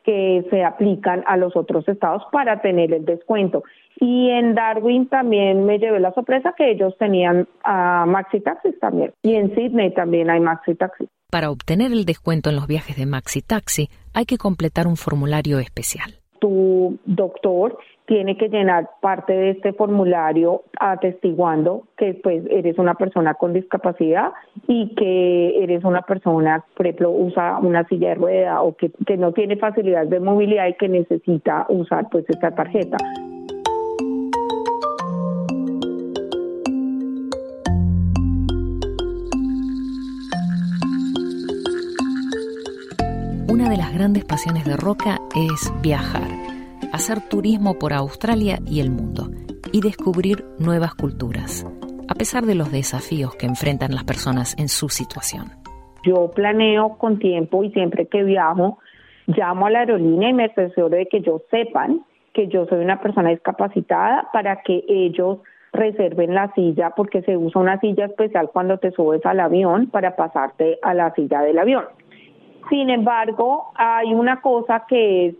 [0.03, 3.63] que se aplican a los otros estados para tener el descuento.
[3.99, 9.12] Y en Darwin también me llevé la sorpresa que ellos tenían a Maxi Taxis también.
[9.23, 11.09] Y en Sydney también hay Maxi Taxis.
[11.29, 15.59] Para obtener el descuento en los viajes de Maxi Taxi hay que completar un formulario
[15.59, 16.13] especial.
[16.39, 23.35] Tu doctor tiene que llenar parte de este formulario atestiguando que pues eres una persona
[23.35, 24.31] con discapacidad
[24.67, 29.17] y que eres una persona, por ejemplo, usa una silla de rueda o que, que
[29.17, 32.97] no tiene facilidad de movilidad y que necesita usar pues esta tarjeta.
[43.59, 46.29] Una de las grandes pasiones de Roca es viajar,
[46.93, 49.31] hacer turismo por Australia y el mundo
[49.73, 51.67] y descubrir nuevas culturas,
[52.07, 55.47] a pesar de los desafíos que enfrentan las personas en su situación.
[56.05, 58.79] Yo planeo con tiempo y siempre que viajo,
[59.27, 63.01] llamo a la aerolínea y me asesoro de que ellos sepan que yo soy una
[63.01, 65.39] persona discapacitada para que ellos
[65.73, 70.15] reserven la silla porque se usa una silla especial cuando te subes al avión para
[70.15, 71.83] pasarte a la silla del avión.
[72.69, 75.36] Sin embargo, hay una cosa que es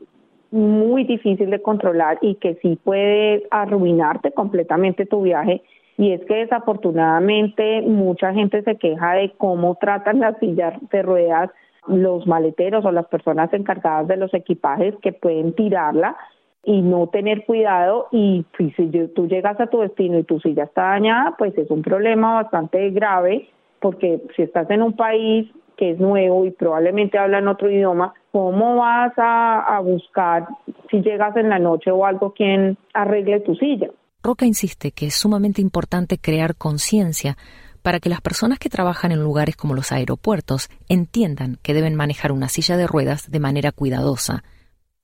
[0.52, 5.62] muy difícil de controlar y que sí puede arruinarte completamente tu viaje
[5.98, 11.52] y es que desafortunadamente mucha gente se queja de cómo tratan las sillas de ruedas
[11.88, 16.16] los maleteros o las personas encargadas de los equipajes que pueden tirarla
[16.64, 20.66] y no tener cuidado y pues, si tú llegas a tu destino y tu silla
[20.66, 23.48] está dañada, pues es un problema bastante grave
[23.80, 28.14] porque si estás en un país que es nuevo y probablemente habla en otro idioma,
[28.34, 30.46] ¿cómo vas a, buscar
[30.92, 33.88] si llegas en la noche o algo quien arregle tu silla?
[34.22, 37.38] Roca insiste que es sumamente importante crear conciencia
[37.82, 42.34] para que las personas que trabajan en lugares como los aeropuertos entiendan que deben manejar
[42.34, 44.44] una silla de ruedas de manera cuidadosa.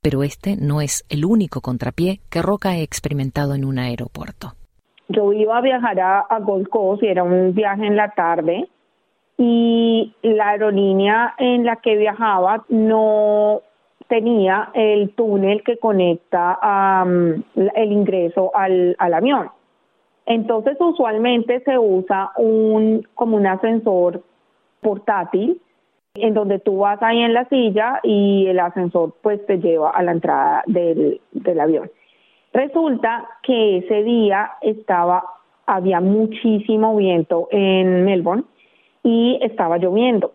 [0.02, 4.56] Pero este no es el único contrapié que Roca ha experimentado en un aeropuerto.
[5.08, 8.68] Yo iba a viajar a, a Gold Coast y era un viaje en la tarde
[9.38, 13.62] y la aerolínea en la que viajaba no
[14.08, 16.60] tenía el túnel que conecta
[17.56, 19.50] el ingreso al, al avión.
[20.26, 24.22] Entonces usualmente se usa un como un ascensor
[24.82, 25.62] portátil
[26.16, 30.02] en donde tú vas ahí en la silla y el ascensor pues te lleva a
[30.02, 31.92] la entrada del, del avión.
[32.54, 35.24] Resulta que ese día estaba
[35.68, 38.44] había muchísimo viento en Melbourne
[39.06, 40.34] y estaba lloviendo.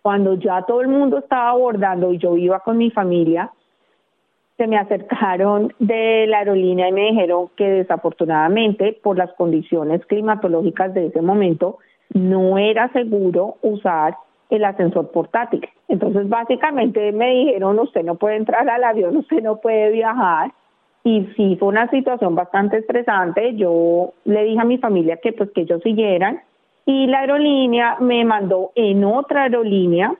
[0.00, 3.50] Cuando ya todo el mundo estaba abordando y yo iba con mi familia,
[4.56, 10.94] se me acercaron de la aerolínea y me dijeron que desafortunadamente por las condiciones climatológicas
[10.94, 11.78] de ese momento
[12.14, 14.16] no era seguro usar
[14.50, 15.68] el ascensor portátil.
[15.88, 20.52] Entonces básicamente me dijeron usted no puede entrar al avión, usted no puede viajar
[21.02, 23.56] y sí fue una situación bastante estresante.
[23.56, 26.40] Yo le dije a mi familia que pues que ellos siguieran
[26.88, 30.14] y la aerolínea me mandó en otra aerolínea,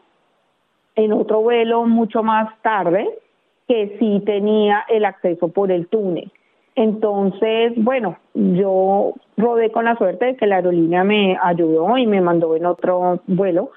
[0.97, 3.09] en otro vuelo mucho más tarde,
[3.67, 6.31] que sí tenía el acceso por el túnel.
[6.75, 12.21] Entonces, bueno, yo rodé con la suerte de que la aerolínea me ayudó y me
[12.21, 13.71] mandó en otro vuelo,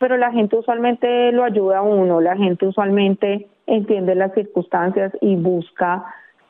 [0.00, 5.36] pero la gente usualmente lo ayuda a uno, la gente usualmente entiende las circunstancias y
[5.36, 6.04] busca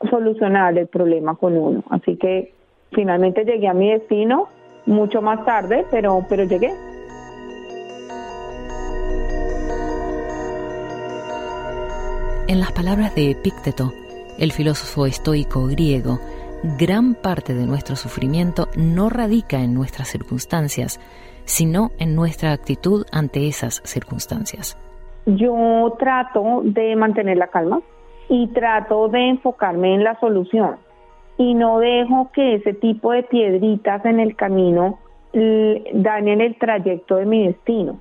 [0.08, 1.84] solucionar el problema con uno.
[1.90, 2.54] Así que
[2.92, 4.48] finalmente llegué a mi destino
[4.86, 6.72] mucho más tarde, pero, pero llegué.
[12.48, 13.92] En las palabras de Epícteto,
[14.38, 16.18] el filósofo estoico griego,
[16.78, 21.00] gran parte de nuestro sufrimiento no radica en nuestras circunstancias,
[21.44, 24.76] sino en nuestra actitud ante esas circunstancias.
[25.26, 27.80] Yo trato de mantener la calma
[28.28, 30.76] y trato de enfocarme en la solución
[31.38, 34.98] y no dejo que ese tipo de piedritas en el camino
[35.32, 38.00] dañen el trayecto de mi destino,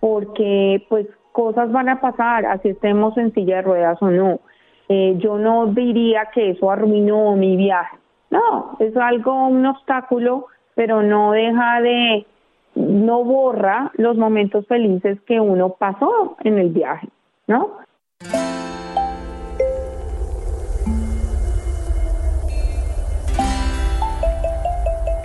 [0.00, 4.40] porque pues cosas van a pasar, así estemos en silla de ruedas o no.
[4.88, 7.96] Eh, yo no diría que eso arruinó mi viaje.
[8.30, 12.26] No, es algo, un obstáculo, pero no deja de,
[12.74, 17.08] no borra los momentos felices que uno pasó en el viaje,
[17.46, 17.78] ¿no?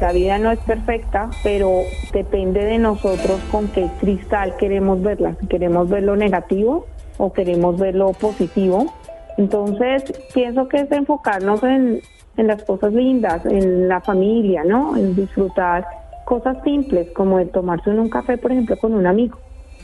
[0.02, 5.36] La vida no es perfecta, pero depende de nosotros con qué cristal queremos verla.
[5.40, 6.88] Si queremos ver lo negativo
[7.20, 8.92] o queremos ver lo positivo.
[9.38, 12.02] Entonces, pienso que es enfocarnos en,
[12.36, 14.98] las cosas lindas, en la familia, ¿no?
[14.98, 15.86] En disfrutar
[16.26, 19.38] cosas simples como el tomarse un café, por ejemplo, con un amigo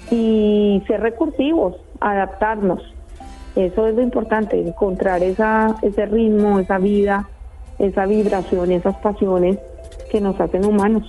[0.10, 2.82] y ser recursivos, adaptarnos.
[3.56, 7.30] Eso es lo importante, encontrar esa, ese ritmo, esa vida,
[7.78, 9.60] esa vibración, esas pasiones
[10.12, 11.08] que nos hacen humanos.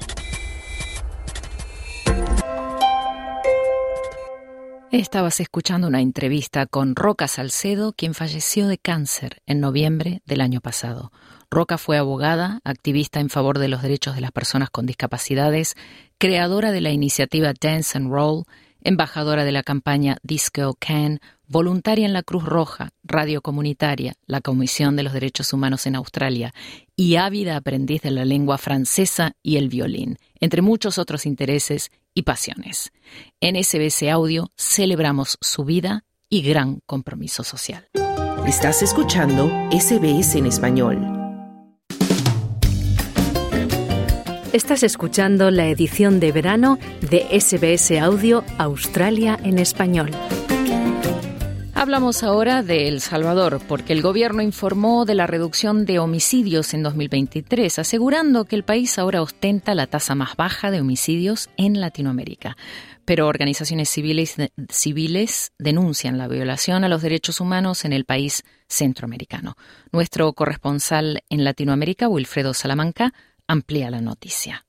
[4.90, 10.62] Estabas escuchando una entrevista con Roca Salcedo, quien falleció de cáncer en noviembre del año
[10.62, 11.12] pasado.
[11.51, 15.76] Roca fue abogada, activista en favor de los derechos de las personas con discapacidades,
[16.16, 18.44] creadora de la iniciativa Dance and Roll,
[18.82, 24.96] embajadora de la campaña Disco Can, voluntaria en la Cruz Roja, radio comunitaria, la Comisión
[24.96, 26.53] de los Derechos Humanos en Australia
[26.94, 32.22] y ávida aprendiz de la lengua francesa y el violín, entre muchos otros intereses y
[32.22, 32.92] pasiones.
[33.40, 37.88] En SBC Audio celebramos su vida y gran compromiso social.
[38.46, 40.99] Estás escuchando SBS en español.
[44.53, 46.78] Estás escuchando la edición de verano
[47.11, 50.11] de SBS Audio Australia en español.
[51.79, 56.83] Hablamos ahora de El Salvador, porque el gobierno informó de la reducción de homicidios en
[56.83, 62.57] 2023, asegurando que el país ahora ostenta la tasa más baja de homicidios en Latinoamérica.
[63.05, 64.35] Pero organizaciones civiles,
[64.68, 69.55] civiles denuncian la violación a los derechos humanos en el país centroamericano.
[69.93, 73.14] Nuestro corresponsal en Latinoamérica, Wilfredo Salamanca,
[73.47, 74.64] amplía la noticia.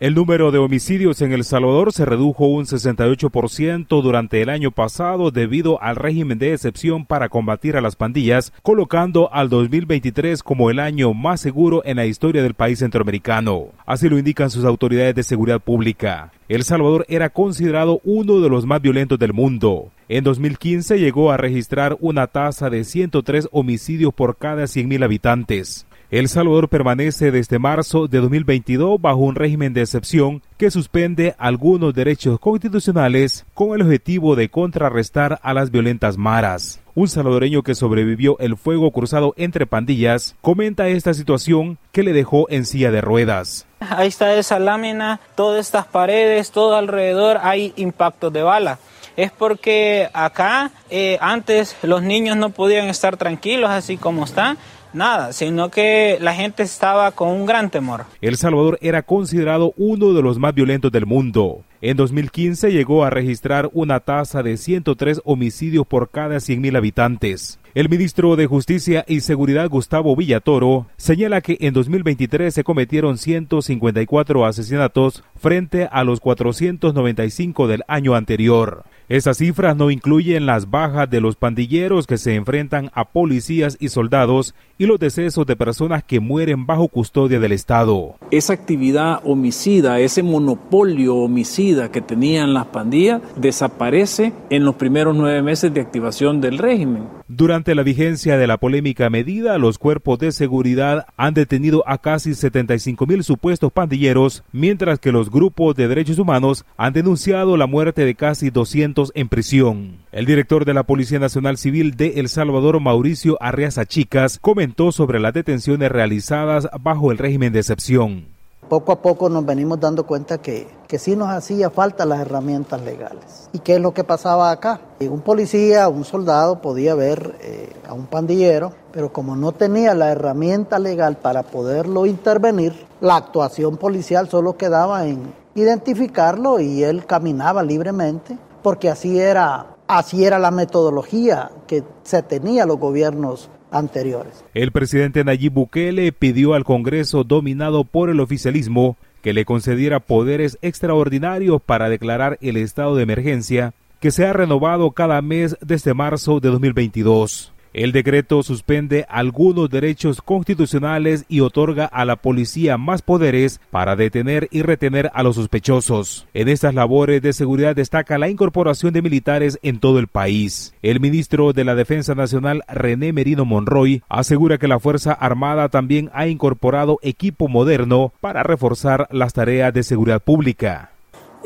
[0.00, 5.30] El número de homicidios en El Salvador se redujo un 68% durante el año pasado
[5.30, 10.78] debido al régimen de excepción para combatir a las pandillas, colocando al 2023 como el
[10.78, 13.72] año más seguro en la historia del país centroamericano.
[13.84, 16.32] Así lo indican sus autoridades de seguridad pública.
[16.48, 19.90] El Salvador era considerado uno de los más violentos del mundo.
[20.08, 25.86] En 2015 llegó a registrar una tasa de 103 homicidios por cada 100.000 habitantes.
[26.10, 31.94] El Salvador permanece desde marzo de 2022 bajo un régimen de excepción que suspende algunos
[31.94, 36.80] derechos constitucionales con el objetivo de contrarrestar a las violentas maras.
[36.96, 42.50] Un salvadoreño que sobrevivió el fuego cruzado entre pandillas comenta esta situación que le dejó
[42.50, 43.64] en silla de ruedas.
[43.78, 48.80] Ahí está esa lámina, todas estas paredes, todo alrededor hay impactos de bala
[49.16, 54.56] es porque acá eh, antes los niños no podían estar tranquilos así como están
[54.92, 58.06] nada, sino que la gente estaba con un gran temor.
[58.20, 61.62] El Salvador era considerado uno de los más violentos del mundo.
[61.82, 67.59] En 2015 llegó a registrar una tasa de 103 homicidios por cada 100.000 habitantes.
[67.72, 74.44] El ministro de Justicia y Seguridad Gustavo Villatoro señala que en 2023 se cometieron 154
[74.44, 78.82] asesinatos frente a los 495 del año anterior.
[79.08, 83.88] Esas cifras no incluyen las bajas de los pandilleros que se enfrentan a policías y
[83.88, 88.16] soldados y los decesos de personas que mueren bajo custodia del Estado.
[88.30, 95.42] Esa actividad homicida, ese monopolio homicida que tenían las pandillas, desaparece en los primeros nueve
[95.42, 97.08] meses de activación del régimen.
[97.26, 102.34] Durante la vigencia de la polémica medida, los cuerpos de seguridad han detenido a casi
[102.34, 108.04] 75 mil supuestos pandilleros, mientras que los grupos de derechos humanos han denunciado la muerte
[108.04, 109.98] de casi 200 en prisión.
[110.10, 115.20] El director de la Policía Nacional Civil de El Salvador, Mauricio Arreaza Chicas, comentó sobre
[115.20, 118.39] las detenciones realizadas bajo el régimen de excepción.
[118.70, 122.80] Poco a poco nos venimos dando cuenta que, que sí nos hacía falta las herramientas
[122.80, 123.50] legales.
[123.52, 124.80] ¿Y qué es lo que pasaba acá?
[125.00, 130.12] Un policía, un soldado podía ver eh, a un pandillero, pero como no tenía la
[130.12, 137.64] herramienta legal para poderlo intervenir, la actuación policial solo quedaba en identificarlo y él caminaba
[137.64, 144.44] libremente porque así era, así era la metodología que se tenía los gobiernos anteriores.
[144.54, 150.58] El presidente Nayib Bukele pidió al Congreso dominado por el oficialismo que le concediera poderes
[150.62, 156.40] extraordinarios para declarar el estado de emergencia que se ha renovado cada mes desde marzo
[156.40, 157.52] de 2022.
[157.72, 164.48] El decreto suspende algunos derechos constitucionales y otorga a la policía más poderes para detener
[164.50, 166.26] y retener a los sospechosos.
[166.34, 170.74] En estas labores de seguridad destaca la incorporación de militares en todo el país.
[170.82, 176.10] El ministro de la Defensa Nacional, René Merino Monroy, asegura que la Fuerza Armada también
[176.12, 180.90] ha incorporado equipo moderno para reforzar las tareas de seguridad pública.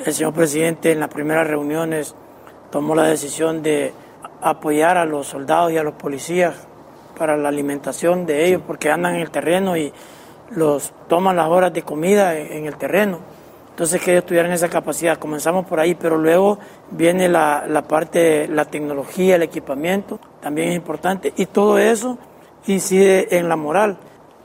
[0.05, 2.15] El señor presidente en las primeras reuniones
[2.73, 3.93] tomó la decisión de
[4.45, 6.55] apoyar a los soldados y a los policías
[7.19, 9.93] para la alimentación de ellos, porque andan en el terreno y
[10.51, 13.19] los toman las horas de comida en el terreno.
[13.71, 15.19] Entonces que ellos tuvieran esa capacidad.
[15.19, 16.59] Comenzamos por ahí, pero luego
[16.91, 21.33] viene la, la parte, la tecnología, el equipamiento, también es importante.
[21.37, 22.19] Y todo eso
[22.67, 23.97] incide en la moral.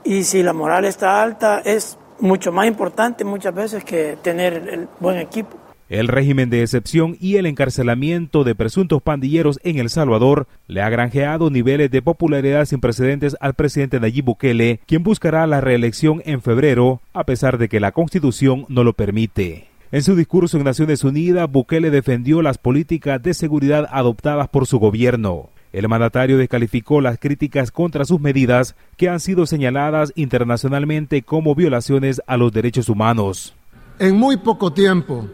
[0.02, 4.88] Y si la moral está alta, es mucho más importante muchas veces que tener el
[4.98, 5.56] buen equipo.
[5.90, 10.88] El régimen de excepción y el encarcelamiento de presuntos pandilleros en El Salvador le ha
[10.88, 16.42] granjeado niveles de popularidad sin precedentes al presidente Nayib Bukele, quien buscará la reelección en
[16.42, 19.66] febrero, a pesar de que la constitución no lo permite.
[19.90, 24.78] En su discurso en Naciones Unidas, Bukele defendió las políticas de seguridad adoptadas por su
[24.78, 25.48] gobierno.
[25.72, 32.22] El mandatario descalificó las críticas contra sus medidas que han sido señaladas internacionalmente como violaciones
[32.28, 33.56] a los derechos humanos.
[33.98, 35.28] En muy poco tiempo,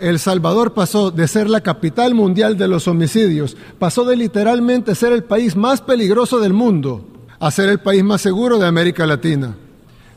[0.00, 5.12] el Salvador pasó de ser la capital mundial de los homicidios, pasó de literalmente ser
[5.12, 7.06] el país más peligroso del mundo
[7.38, 9.56] a ser el país más seguro de América Latina.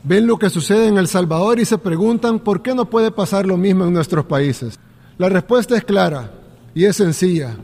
[0.02, 3.46] Ven lo que sucede en El Salvador y se preguntan por qué no puede pasar
[3.46, 4.78] lo mismo en nuestros países.
[5.16, 6.30] La respuesta es clara
[6.74, 7.56] y es sencilla.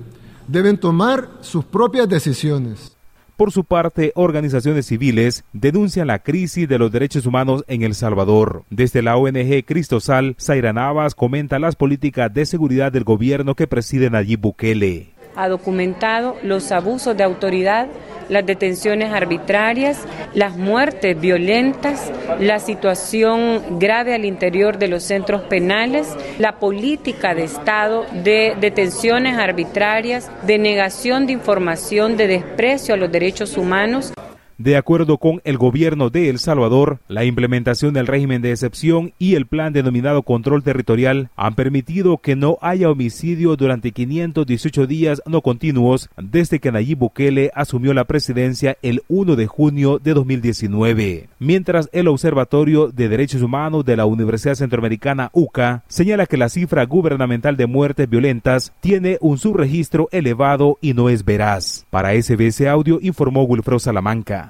[0.48, 2.96] Deben tomar sus propias decisiones.
[3.40, 8.64] Por su parte, organizaciones civiles denuncian la crisis de los derechos humanos en El Salvador.
[8.68, 14.10] Desde la ONG Cristosal, Zaira Navas comenta las políticas de seguridad del gobierno que preside
[14.10, 15.14] Nayib Bukele.
[15.36, 17.88] Ha documentado los abusos de autoridad
[18.30, 19.98] las detenciones arbitrarias,
[20.32, 26.08] las muertes violentas, la situación grave al interior de los centros penales,
[26.38, 33.10] la política de Estado de detenciones arbitrarias, de negación de información, de desprecio a los
[33.10, 34.12] derechos humanos.
[34.60, 39.34] De acuerdo con el gobierno de El Salvador, la implementación del régimen de excepción y
[39.34, 45.40] el plan denominado control territorial han permitido que no haya homicidio durante 518 días no
[45.40, 51.30] continuos desde que Nayib Bukele asumió la presidencia el 1 de junio de 2019.
[51.38, 56.84] Mientras el Observatorio de Derechos Humanos de la Universidad Centroamericana UCA señala que la cifra
[56.84, 61.86] gubernamental de muertes violentas tiene un subregistro elevado y no es veraz.
[61.88, 64.49] Para SBS Audio informó Wilfredo Salamanca.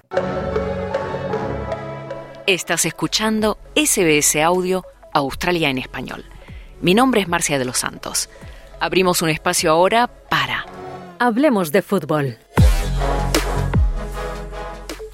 [2.46, 6.24] Estás escuchando SBS Audio Australia en Español.
[6.80, 8.28] Mi nombre es Marcia de los Santos.
[8.80, 10.66] Abrimos un espacio ahora para
[11.20, 12.38] Hablemos de fútbol.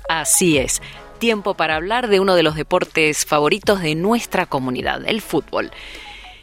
[0.09, 0.81] Así es,
[1.19, 5.73] tiempo para hablar de uno de los deportes favoritos de nuestra comunidad, el fútbol.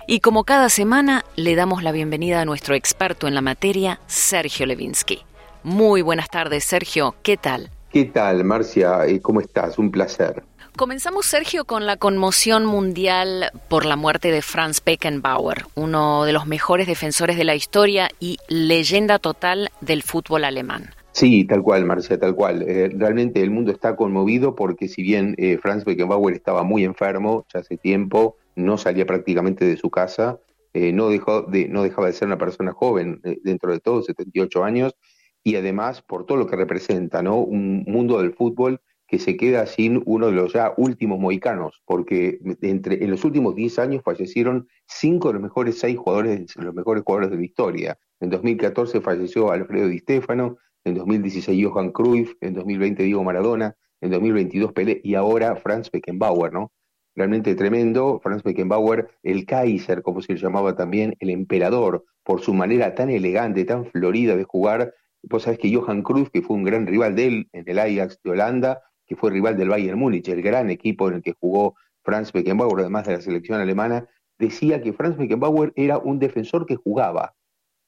[0.06, 4.66] Y como cada semana, le damos la bienvenida a nuestro experto en la materia, Sergio
[4.66, 5.24] Levinsky.
[5.64, 7.16] Muy buenas tardes, Sergio.
[7.24, 7.72] ¿Qué tal?
[7.94, 9.02] ¿Qué tal, Marcia?
[9.22, 9.78] ¿Cómo estás?
[9.78, 10.41] Un placer.
[10.76, 16.48] Comenzamos, Sergio, con la conmoción mundial por la muerte de Franz Beckenbauer, uno de los
[16.48, 20.89] mejores defensores de la historia y leyenda total del fútbol alemán.
[21.12, 22.64] Sí, tal cual, Marcia, tal cual.
[22.64, 27.46] Eh, realmente el mundo está conmovido porque si bien eh, Franz Beckenbauer estaba muy enfermo
[27.54, 30.39] ya hace tiempo, no salía prácticamente de su casa,
[30.74, 34.64] eh, no, dejó de, no dejaba de ser una persona joven dentro de todo, 78
[34.64, 34.96] años,
[35.44, 37.38] y además por todo lo que representa, ¿no?
[37.38, 42.39] Un mundo del fútbol que se queda sin uno de los ya últimos mohicanos, porque
[42.62, 47.04] entre, en los últimos 10 años fallecieron cinco de los mejores seis jugadores, los mejores
[47.04, 48.00] jugadores de la historia.
[48.20, 54.12] En 2014 falleció Alfredo Di Stefano, en 2016 Johan Cruyff, en 2020 Diego Maradona, en
[54.12, 56.72] 2022 Pelé y ahora Franz Beckenbauer, ¿no?
[57.16, 62.54] Realmente tremendo, Franz Beckenbauer, el Kaiser, como se le llamaba también, el emperador, por su
[62.54, 64.94] manera tan elegante, tan florida de jugar,
[65.24, 68.20] Vos sabés que Johan Cruyff, que fue un gran rival de él en el Ajax
[68.24, 71.76] de Holanda, que fue rival del Bayern Múnich, el gran equipo en el que jugó
[72.04, 74.08] Franz Beckenbauer, además de la selección alemana,
[74.38, 77.36] decía que Franz Beckenbauer era un defensor que jugaba.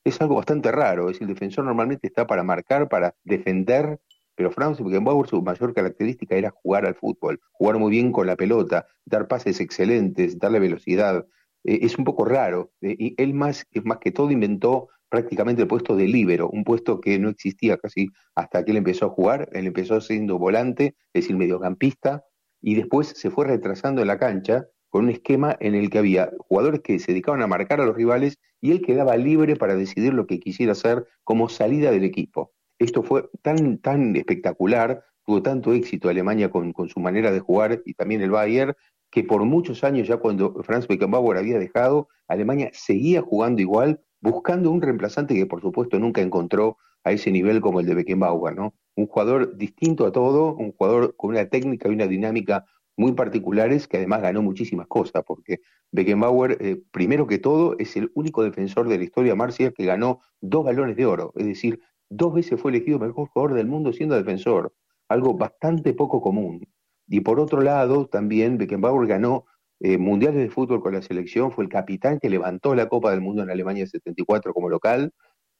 [0.05, 3.99] Es algo bastante raro, es el defensor normalmente está para marcar, para defender,
[4.35, 8.35] pero Franz Beckenbauer su mayor característica era jugar al fútbol, jugar muy bien con la
[8.35, 11.25] pelota, dar pases excelentes, darle velocidad.
[11.63, 12.71] Eh, es un poco raro.
[12.81, 16.99] Eh, y él más, más que todo inventó prácticamente el puesto de líbero, un puesto
[16.99, 19.47] que no existía casi hasta que él empezó a jugar.
[19.53, 22.25] Él empezó siendo volante, es decir, mediocampista,
[22.61, 26.31] y después se fue retrasando en la cancha con un esquema en el que había
[26.37, 30.13] jugadores que se dedicaban a marcar a los rivales y él quedaba libre para decidir
[30.13, 32.51] lo que quisiera hacer como salida del equipo.
[32.77, 37.81] Esto fue tan, tan espectacular, tuvo tanto éxito Alemania con, con su manera de jugar
[37.85, 38.73] y también el Bayern,
[39.11, 44.01] que por muchos años, ya cuando Franz Beckenbauer había dejado, Alemania seguía jugando igual
[44.31, 48.55] buscando un reemplazante que por supuesto nunca encontró a ese nivel como el de Beckenbauer,
[48.55, 48.73] ¿no?
[48.95, 52.65] Un jugador distinto a todo, un jugador con una técnica y una dinámica
[52.97, 55.59] muy particulares que además ganó muchísimas cosas, porque
[55.91, 60.21] Beckenbauer, eh, primero que todo, es el único defensor de la historia Marcia que ganó
[60.41, 64.15] dos balones de oro, es decir, dos veces fue elegido mejor jugador del mundo siendo
[64.15, 64.73] defensor,
[65.09, 66.67] algo bastante poco común.
[67.07, 69.45] Y por otro lado, también Beckenbauer ganó
[69.79, 73.21] eh, mundiales de fútbol con la selección, fue el capitán que levantó la Copa del
[73.21, 75.11] Mundo en Alemania 74 como local,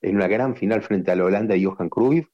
[0.01, 2.27] en una gran final frente a la Holanda y Johan Cruyff,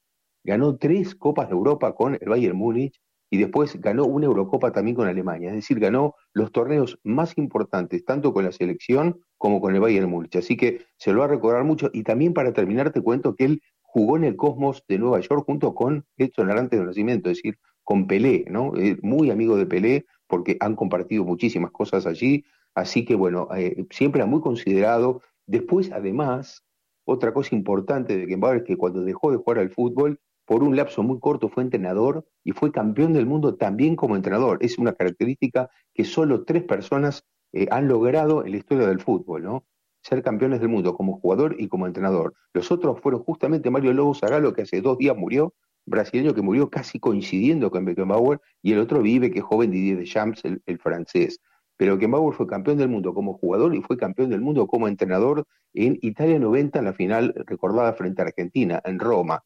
[0.44, 4.94] ganó tres Copas de Europa con el Bayern Múnich y después ganó una Eurocopa también
[4.94, 9.74] con Alemania, es decir, ganó los torneos más importantes, tanto con la selección como con
[9.74, 10.36] el Bayern Múnich.
[10.36, 11.88] Así que se lo va a recordar mucho.
[11.94, 15.44] Y también para terminar te cuento que él jugó en el Cosmos de Nueva York
[15.46, 18.76] junto con Edson Arantes de Nacimiento, es decir, con Pelé, ¿no?
[18.76, 22.46] Eh, muy amigo de Pelé porque han compartido muchísimas cosas allí.
[22.74, 25.20] Así que bueno, eh, siempre ha muy considerado.
[25.46, 26.64] Después, además,
[27.04, 30.74] otra cosa importante de Beckenbauer es que cuando dejó de jugar al fútbol, por un
[30.74, 34.56] lapso muy corto fue entrenador y fue campeón del mundo también como entrenador.
[34.62, 39.42] Es una característica que solo tres personas eh, han logrado en la historia del fútbol,
[39.42, 39.66] ¿no?
[40.02, 42.32] Ser campeones del mundo como jugador y como entrenador.
[42.54, 45.52] Los otros fueron justamente Mario Lobo Zagalo, que hace dos días murió,
[45.86, 50.44] brasileño que murió casi coincidiendo con Beckenbauer, y el otro vive, que joven Didier Deschamps,
[50.44, 51.40] el, el francés.
[51.76, 55.46] Pero Beckenbauer fue campeón del mundo como jugador y fue campeón del mundo como entrenador
[55.74, 59.42] en Italia 90 en la final recordada frente a Argentina, en Roma.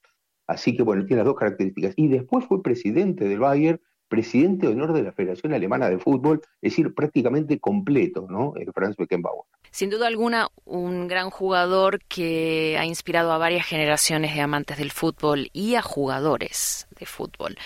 [0.46, 1.94] Así que bueno, tiene las dos características.
[1.96, 6.40] Y después fue presidente del Bayern, presidente de honor de la Federación Alemana de Fútbol,
[6.60, 8.54] es decir, prácticamente completo, ¿no?
[8.74, 9.44] Franz Beckenbauer.
[9.76, 14.90] Sin duda alguna, un gran jugador que ha inspirado a varias generaciones de amantes del
[14.90, 17.58] fútbol y a jugadores de fútbol.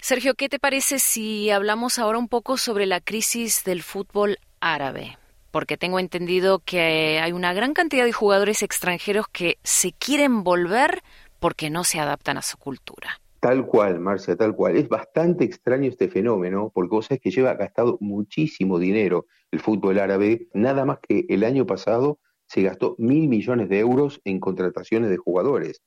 [0.00, 5.16] Sergio, ¿qué te parece si hablamos ahora un poco sobre la crisis del fútbol árabe?
[5.52, 11.04] Porque tengo entendido que hay una gran cantidad de jugadores extranjeros que se quieren volver
[11.38, 13.20] porque no se adaptan a su cultura.
[13.44, 14.74] Tal cual, Marcia, tal cual.
[14.74, 19.98] Es bastante extraño este fenómeno, porque vos sabés que lleva gastado muchísimo dinero el fútbol
[19.98, 20.48] árabe.
[20.54, 25.18] Nada más que el año pasado se gastó mil millones de euros en contrataciones de
[25.18, 25.82] jugadores.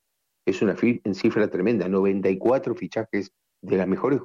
[0.46, 4.20] Es una cifra tremenda, 94 fichajes de las mejores,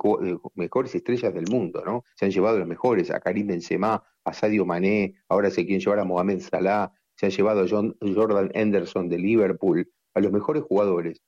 [0.53, 2.03] mejores estrellas del mundo, ¿no?
[2.13, 5.97] Se han llevado los mejores, a Karim Benzema, a Sadio Mané, ahora se quieren llevar
[5.97, 10.61] a Mohamed Salah, se han llevado a John, Jordan Henderson de Liverpool, a los mejores
[10.61, 11.23] jugadores,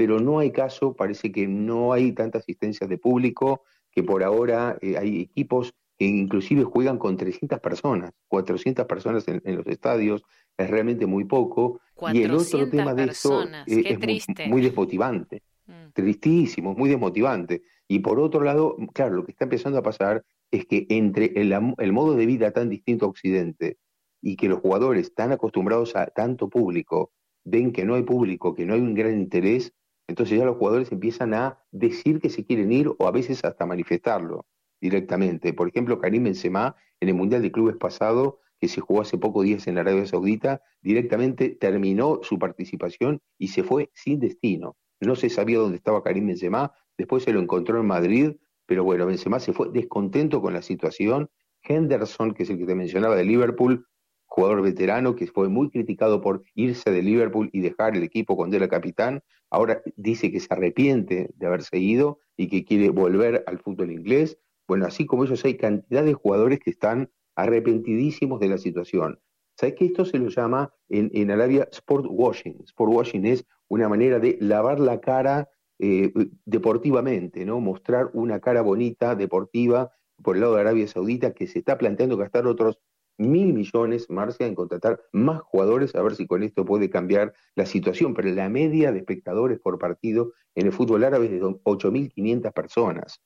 [0.00, 4.78] pero no hay caso, parece que no hay tanta asistencia de público, que por ahora
[4.80, 10.22] eh, hay equipos que inclusive juegan con 300 personas, 400 personas en, los estadios,
[10.56, 11.82] es realmente muy poco.
[12.14, 15.90] Y el otro tema de eso es muy, desmotivante, mm.
[15.92, 17.60] tristísimo, muy desmotivante.
[17.86, 21.52] Y por otro lado, claro, lo que está empezando a pasar es que entre el,
[21.76, 23.76] el modo de vida tan distinto a Occidente
[24.22, 27.12] y que los jugadores están acostumbrados a tanto público,
[27.44, 29.74] ven que no hay público, que no hay un gran interés,
[30.10, 33.64] entonces ya los jugadores empiezan a decir que se quieren ir o a veces hasta
[33.64, 34.44] manifestarlo
[34.80, 35.52] directamente.
[35.52, 39.44] Por ejemplo, Karim Benzema en el Mundial de Clubes pasado, que se jugó hace pocos
[39.44, 44.76] días en Arabia Saudita, directamente terminó su participación y se fue sin destino.
[44.98, 48.32] No se sabía dónde estaba Karim Benzema, después se lo encontró en Madrid,
[48.66, 51.30] pero bueno, Benzema se fue descontento con la situación.
[51.62, 53.86] Henderson, que es el que te mencionaba de Liverpool,
[54.26, 58.56] jugador veterano que fue muy criticado por irse de Liverpool y dejar el equipo cuando
[58.56, 63.58] era capitán, ahora dice que se arrepiente de haberse ido y que quiere volver al
[63.58, 64.38] fútbol inglés.
[64.66, 69.20] Bueno, así como ellos hay cantidad de jugadores que están arrepentidísimos de la situación.
[69.56, 72.62] ¿Sabes que esto se lo llama en, en Arabia sport washing?
[72.64, 76.12] Sport washing es una manera de lavar la cara eh,
[76.44, 77.60] deportivamente, ¿no?
[77.60, 79.92] Mostrar una cara bonita, deportiva,
[80.22, 82.78] por el lado de Arabia Saudita, que se está planteando gastar otros
[83.20, 87.66] mil millones, Marcia, en contratar más jugadores, a ver si con esto puede cambiar la
[87.66, 88.14] situación.
[88.14, 93.20] Pero la media de espectadores por partido en el fútbol árabe es de 8.500 personas.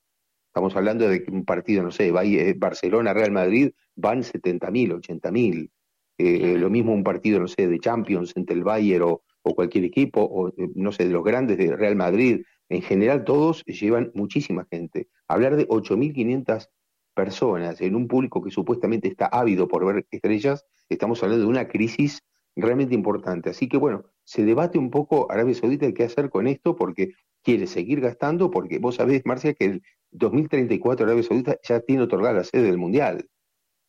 [0.49, 5.71] Estamos hablando de que un partido, no sé, eh, Barcelona-Real Madrid van 70.000, 80.000.
[6.19, 9.85] Eh, lo mismo un partido, no sé, de Champions entre el Bayern o, o cualquier
[9.85, 12.43] equipo, o eh, no sé, de los grandes de Real Madrid.
[12.69, 15.09] En general todos llevan muchísima gente.
[15.29, 16.69] Hablar de 8.500
[17.15, 21.69] personas en un público que supuestamente está ávido por ver estrellas, estamos hablando de una
[21.69, 22.23] crisis
[22.57, 23.51] realmente importante.
[23.51, 27.13] Así que bueno, se debate un poco Arabia Saudita de qué hacer con esto porque
[27.43, 32.35] quiere seguir gastando, porque vos sabés, Marcia, que el 2034 Arabia Saudita ya tiene otorgada
[32.35, 33.29] la sede del Mundial.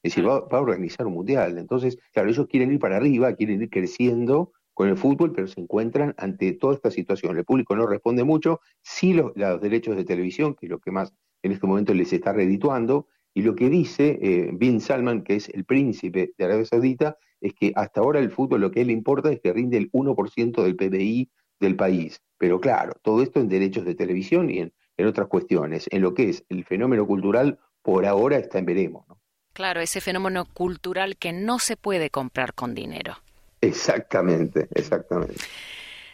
[0.03, 1.57] Es decir, va, a organizar un Mundial.
[1.57, 5.61] Entonces, claro, ellos quieren ir para arriba, quieren ir creciendo con el fútbol, pero se
[5.61, 7.37] encuentran ante toda esta situación.
[7.37, 10.91] El público no responde mucho, sí los, los derechos de televisión, que es lo que
[10.91, 11.13] más
[11.43, 15.49] en este momento les está redituando, y lo que dice eh, Bin Salman, que es
[15.49, 19.29] el príncipe de Arabia Saudita, es que hasta ahora el fútbol lo que le importa
[19.29, 21.29] es que rinde el 1% del PBI
[21.59, 22.21] del país.
[22.37, 24.73] Pero claro, todo esto en derechos de televisión y en,
[25.05, 25.87] otras cuestiones.
[25.91, 29.05] En lo que es el fenómeno cultural, por ahora está en veremos.
[29.51, 33.17] Claro, ese fenómeno cultural que no se puede comprar con dinero.
[33.59, 35.35] Exactamente, exactamente.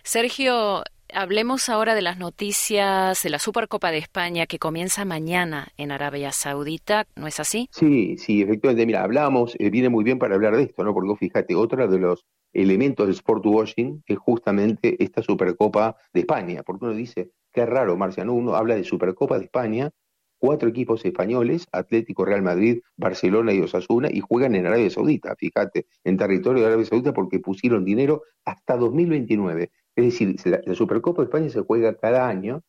[0.02, 0.84] Sergio,
[1.14, 6.32] Hablemos ahora de las noticias de la Supercopa de España que comienza mañana en Arabia
[6.32, 7.68] Saudita, ¿no es así?
[7.72, 8.86] Sí, sí, efectivamente.
[8.86, 10.94] Mira, hablamos, eh, viene muy bien para hablar de esto, ¿no?
[10.94, 16.64] Porque fíjate, otro de los elementos del sport washing es justamente esta Supercopa de España,
[16.64, 19.92] porque uno dice, qué raro, Marciano, uno habla de Supercopa de España
[20.42, 25.86] cuatro equipos españoles, Atlético, Real Madrid, Barcelona y Osasuna, y juegan en Arabia Saudita, fíjate,
[26.04, 29.70] en territorio de Arabia Saudita porque pusieron dinero hasta 2029.
[29.96, 32.64] Es decir, la, Supercopa de España se juega cada año,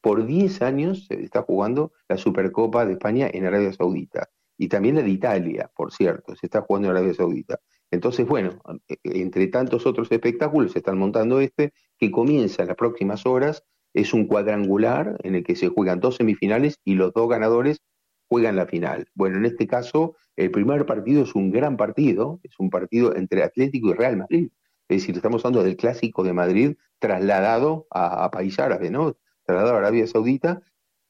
[0.00, 4.28] por 10 años se está jugando la Supercopa de España en Arabia Saudita.
[4.56, 7.58] Y también la de Italia, por cierto, se está jugando en Arabia Saudita.
[7.90, 12.76] Entonces, bueno, e, entre tantos otros espectáculos se están montando este, que comienza en las
[12.76, 13.64] próximas horas
[13.94, 17.80] es un cuadrangular en el que se juegan dos semifinales y los dos ganadores
[18.28, 19.06] juegan la final.
[19.14, 23.44] Bueno, en este caso, el primer partido es un gran partido, es un partido entre
[23.44, 24.50] Atlético y Real Madrid.
[24.88, 29.16] Es decir, estamos hablando del clásico de Madrid trasladado a, país árabe, ¿no?
[29.44, 30.62] Trasladado a Arabia Saudita,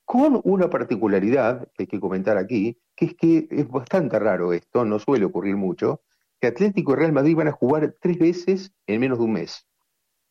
[0.05, 4.85] con una particularidad que hay que comentar aquí, que es que es bastante raro esto,
[4.85, 6.03] no suele ocurrir mucho,
[6.41, 9.67] que Atlético y Real Madrid van a jugar tres veces en menos de un mes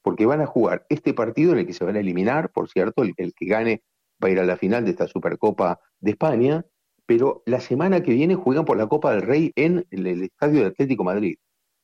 [0.04, 3.02] porque van a jugar este partido en el que se van a eliminar, por cierto,
[3.02, 3.82] el, que gane
[4.24, 6.66] va a ir a la final de esta Supercopa de España,
[7.06, 10.68] pero la semana que viene juegan por la Copa del Rey en el, Estadio de
[10.68, 11.38] Atlético Madrid,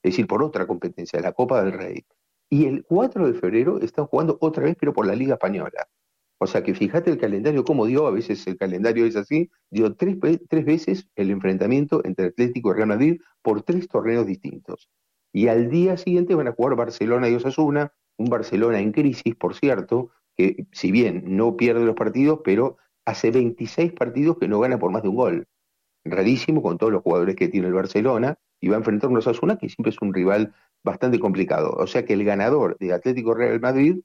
[0.04, 2.06] es decir, por otra competencia, la Copa del Rey.
[2.50, 5.88] Y el 4 de febrero están jugando otra vez, pero por la Liga Española.
[6.42, 9.96] O sea que fíjate el calendario cómo dio, a veces el calendario es así, dio
[9.96, 14.90] tres, tres veces el enfrentamiento entre Atlético y Real Madrid por tres torneos distintos.
[15.34, 19.54] Y al día siguiente van a jugar Barcelona y Osasuna, un Barcelona en crisis, por
[19.54, 24.80] cierto, que si bien no pierde los partidos, pero hace 26 partidos que no gana
[24.80, 25.48] por más de un gol.
[26.06, 29.18] Rarísimo con todos los jugadores que tiene el Barcelona y va a enfrentar a un
[29.18, 30.54] Osasuna que siempre es un rival
[30.84, 31.72] bastante complicado.
[31.72, 33.98] O sea que el ganador de Atlético Real Madrid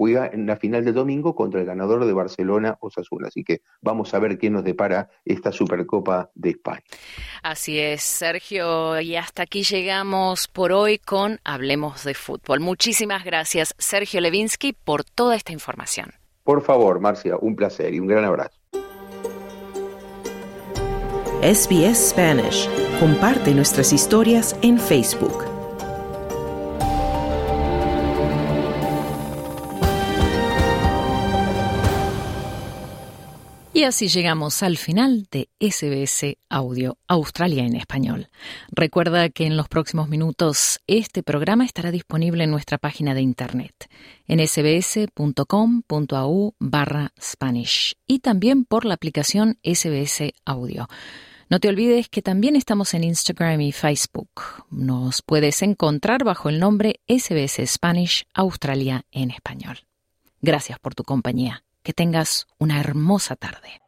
[0.00, 3.28] juega en la final del domingo contra el ganador de Barcelona Osasuna.
[3.28, 6.80] Así que vamos a ver qué nos depara esta Supercopa de España.
[7.42, 12.60] Así es, Sergio, y hasta aquí llegamos por hoy con Hablemos de Fútbol.
[12.60, 16.12] Muchísimas gracias, Sergio Levinsky, por toda esta información.
[16.44, 18.59] Por favor, Marcia, un placer y un gran abrazo.
[21.42, 22.68] SBS Spanish.
[23.00, 25.46] Comparte nuestras historias en Facebook.
[33.72, 38.28] Y así llegamos al final de SBS Audio Australia en Español.
[38.70, 43.88] Recuerda que en los próximos minutos este programa estará disponible en nuestra página de internet
[44.28, 44.94] en sbs.com.au
[46.58, 50.86] barra Spanish y también por la aplicación SBS Audio.
[51.50, 54.30] No te olvides que también estamos en Instagram y Facebook.
[54.70, 59.80] Nos puedes encontrar bajo el nombre SBS Spanish Australia en Español.
[60.40, 61.64] Gracias por tu compañía.
[61.82, 63.80] Que tengas una hermosa tarde.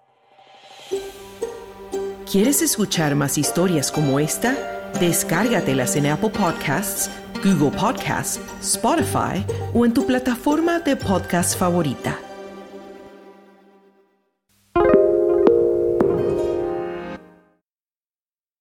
[2.29, 4.91] ¿Quieres escuchar más historias como esta?
[4.99, 7.09] Descárgatelas en Apple Podcasts,
[7.45, 12.19] Google Podcasts, Spotify o en tu plataforma de podcast favorita.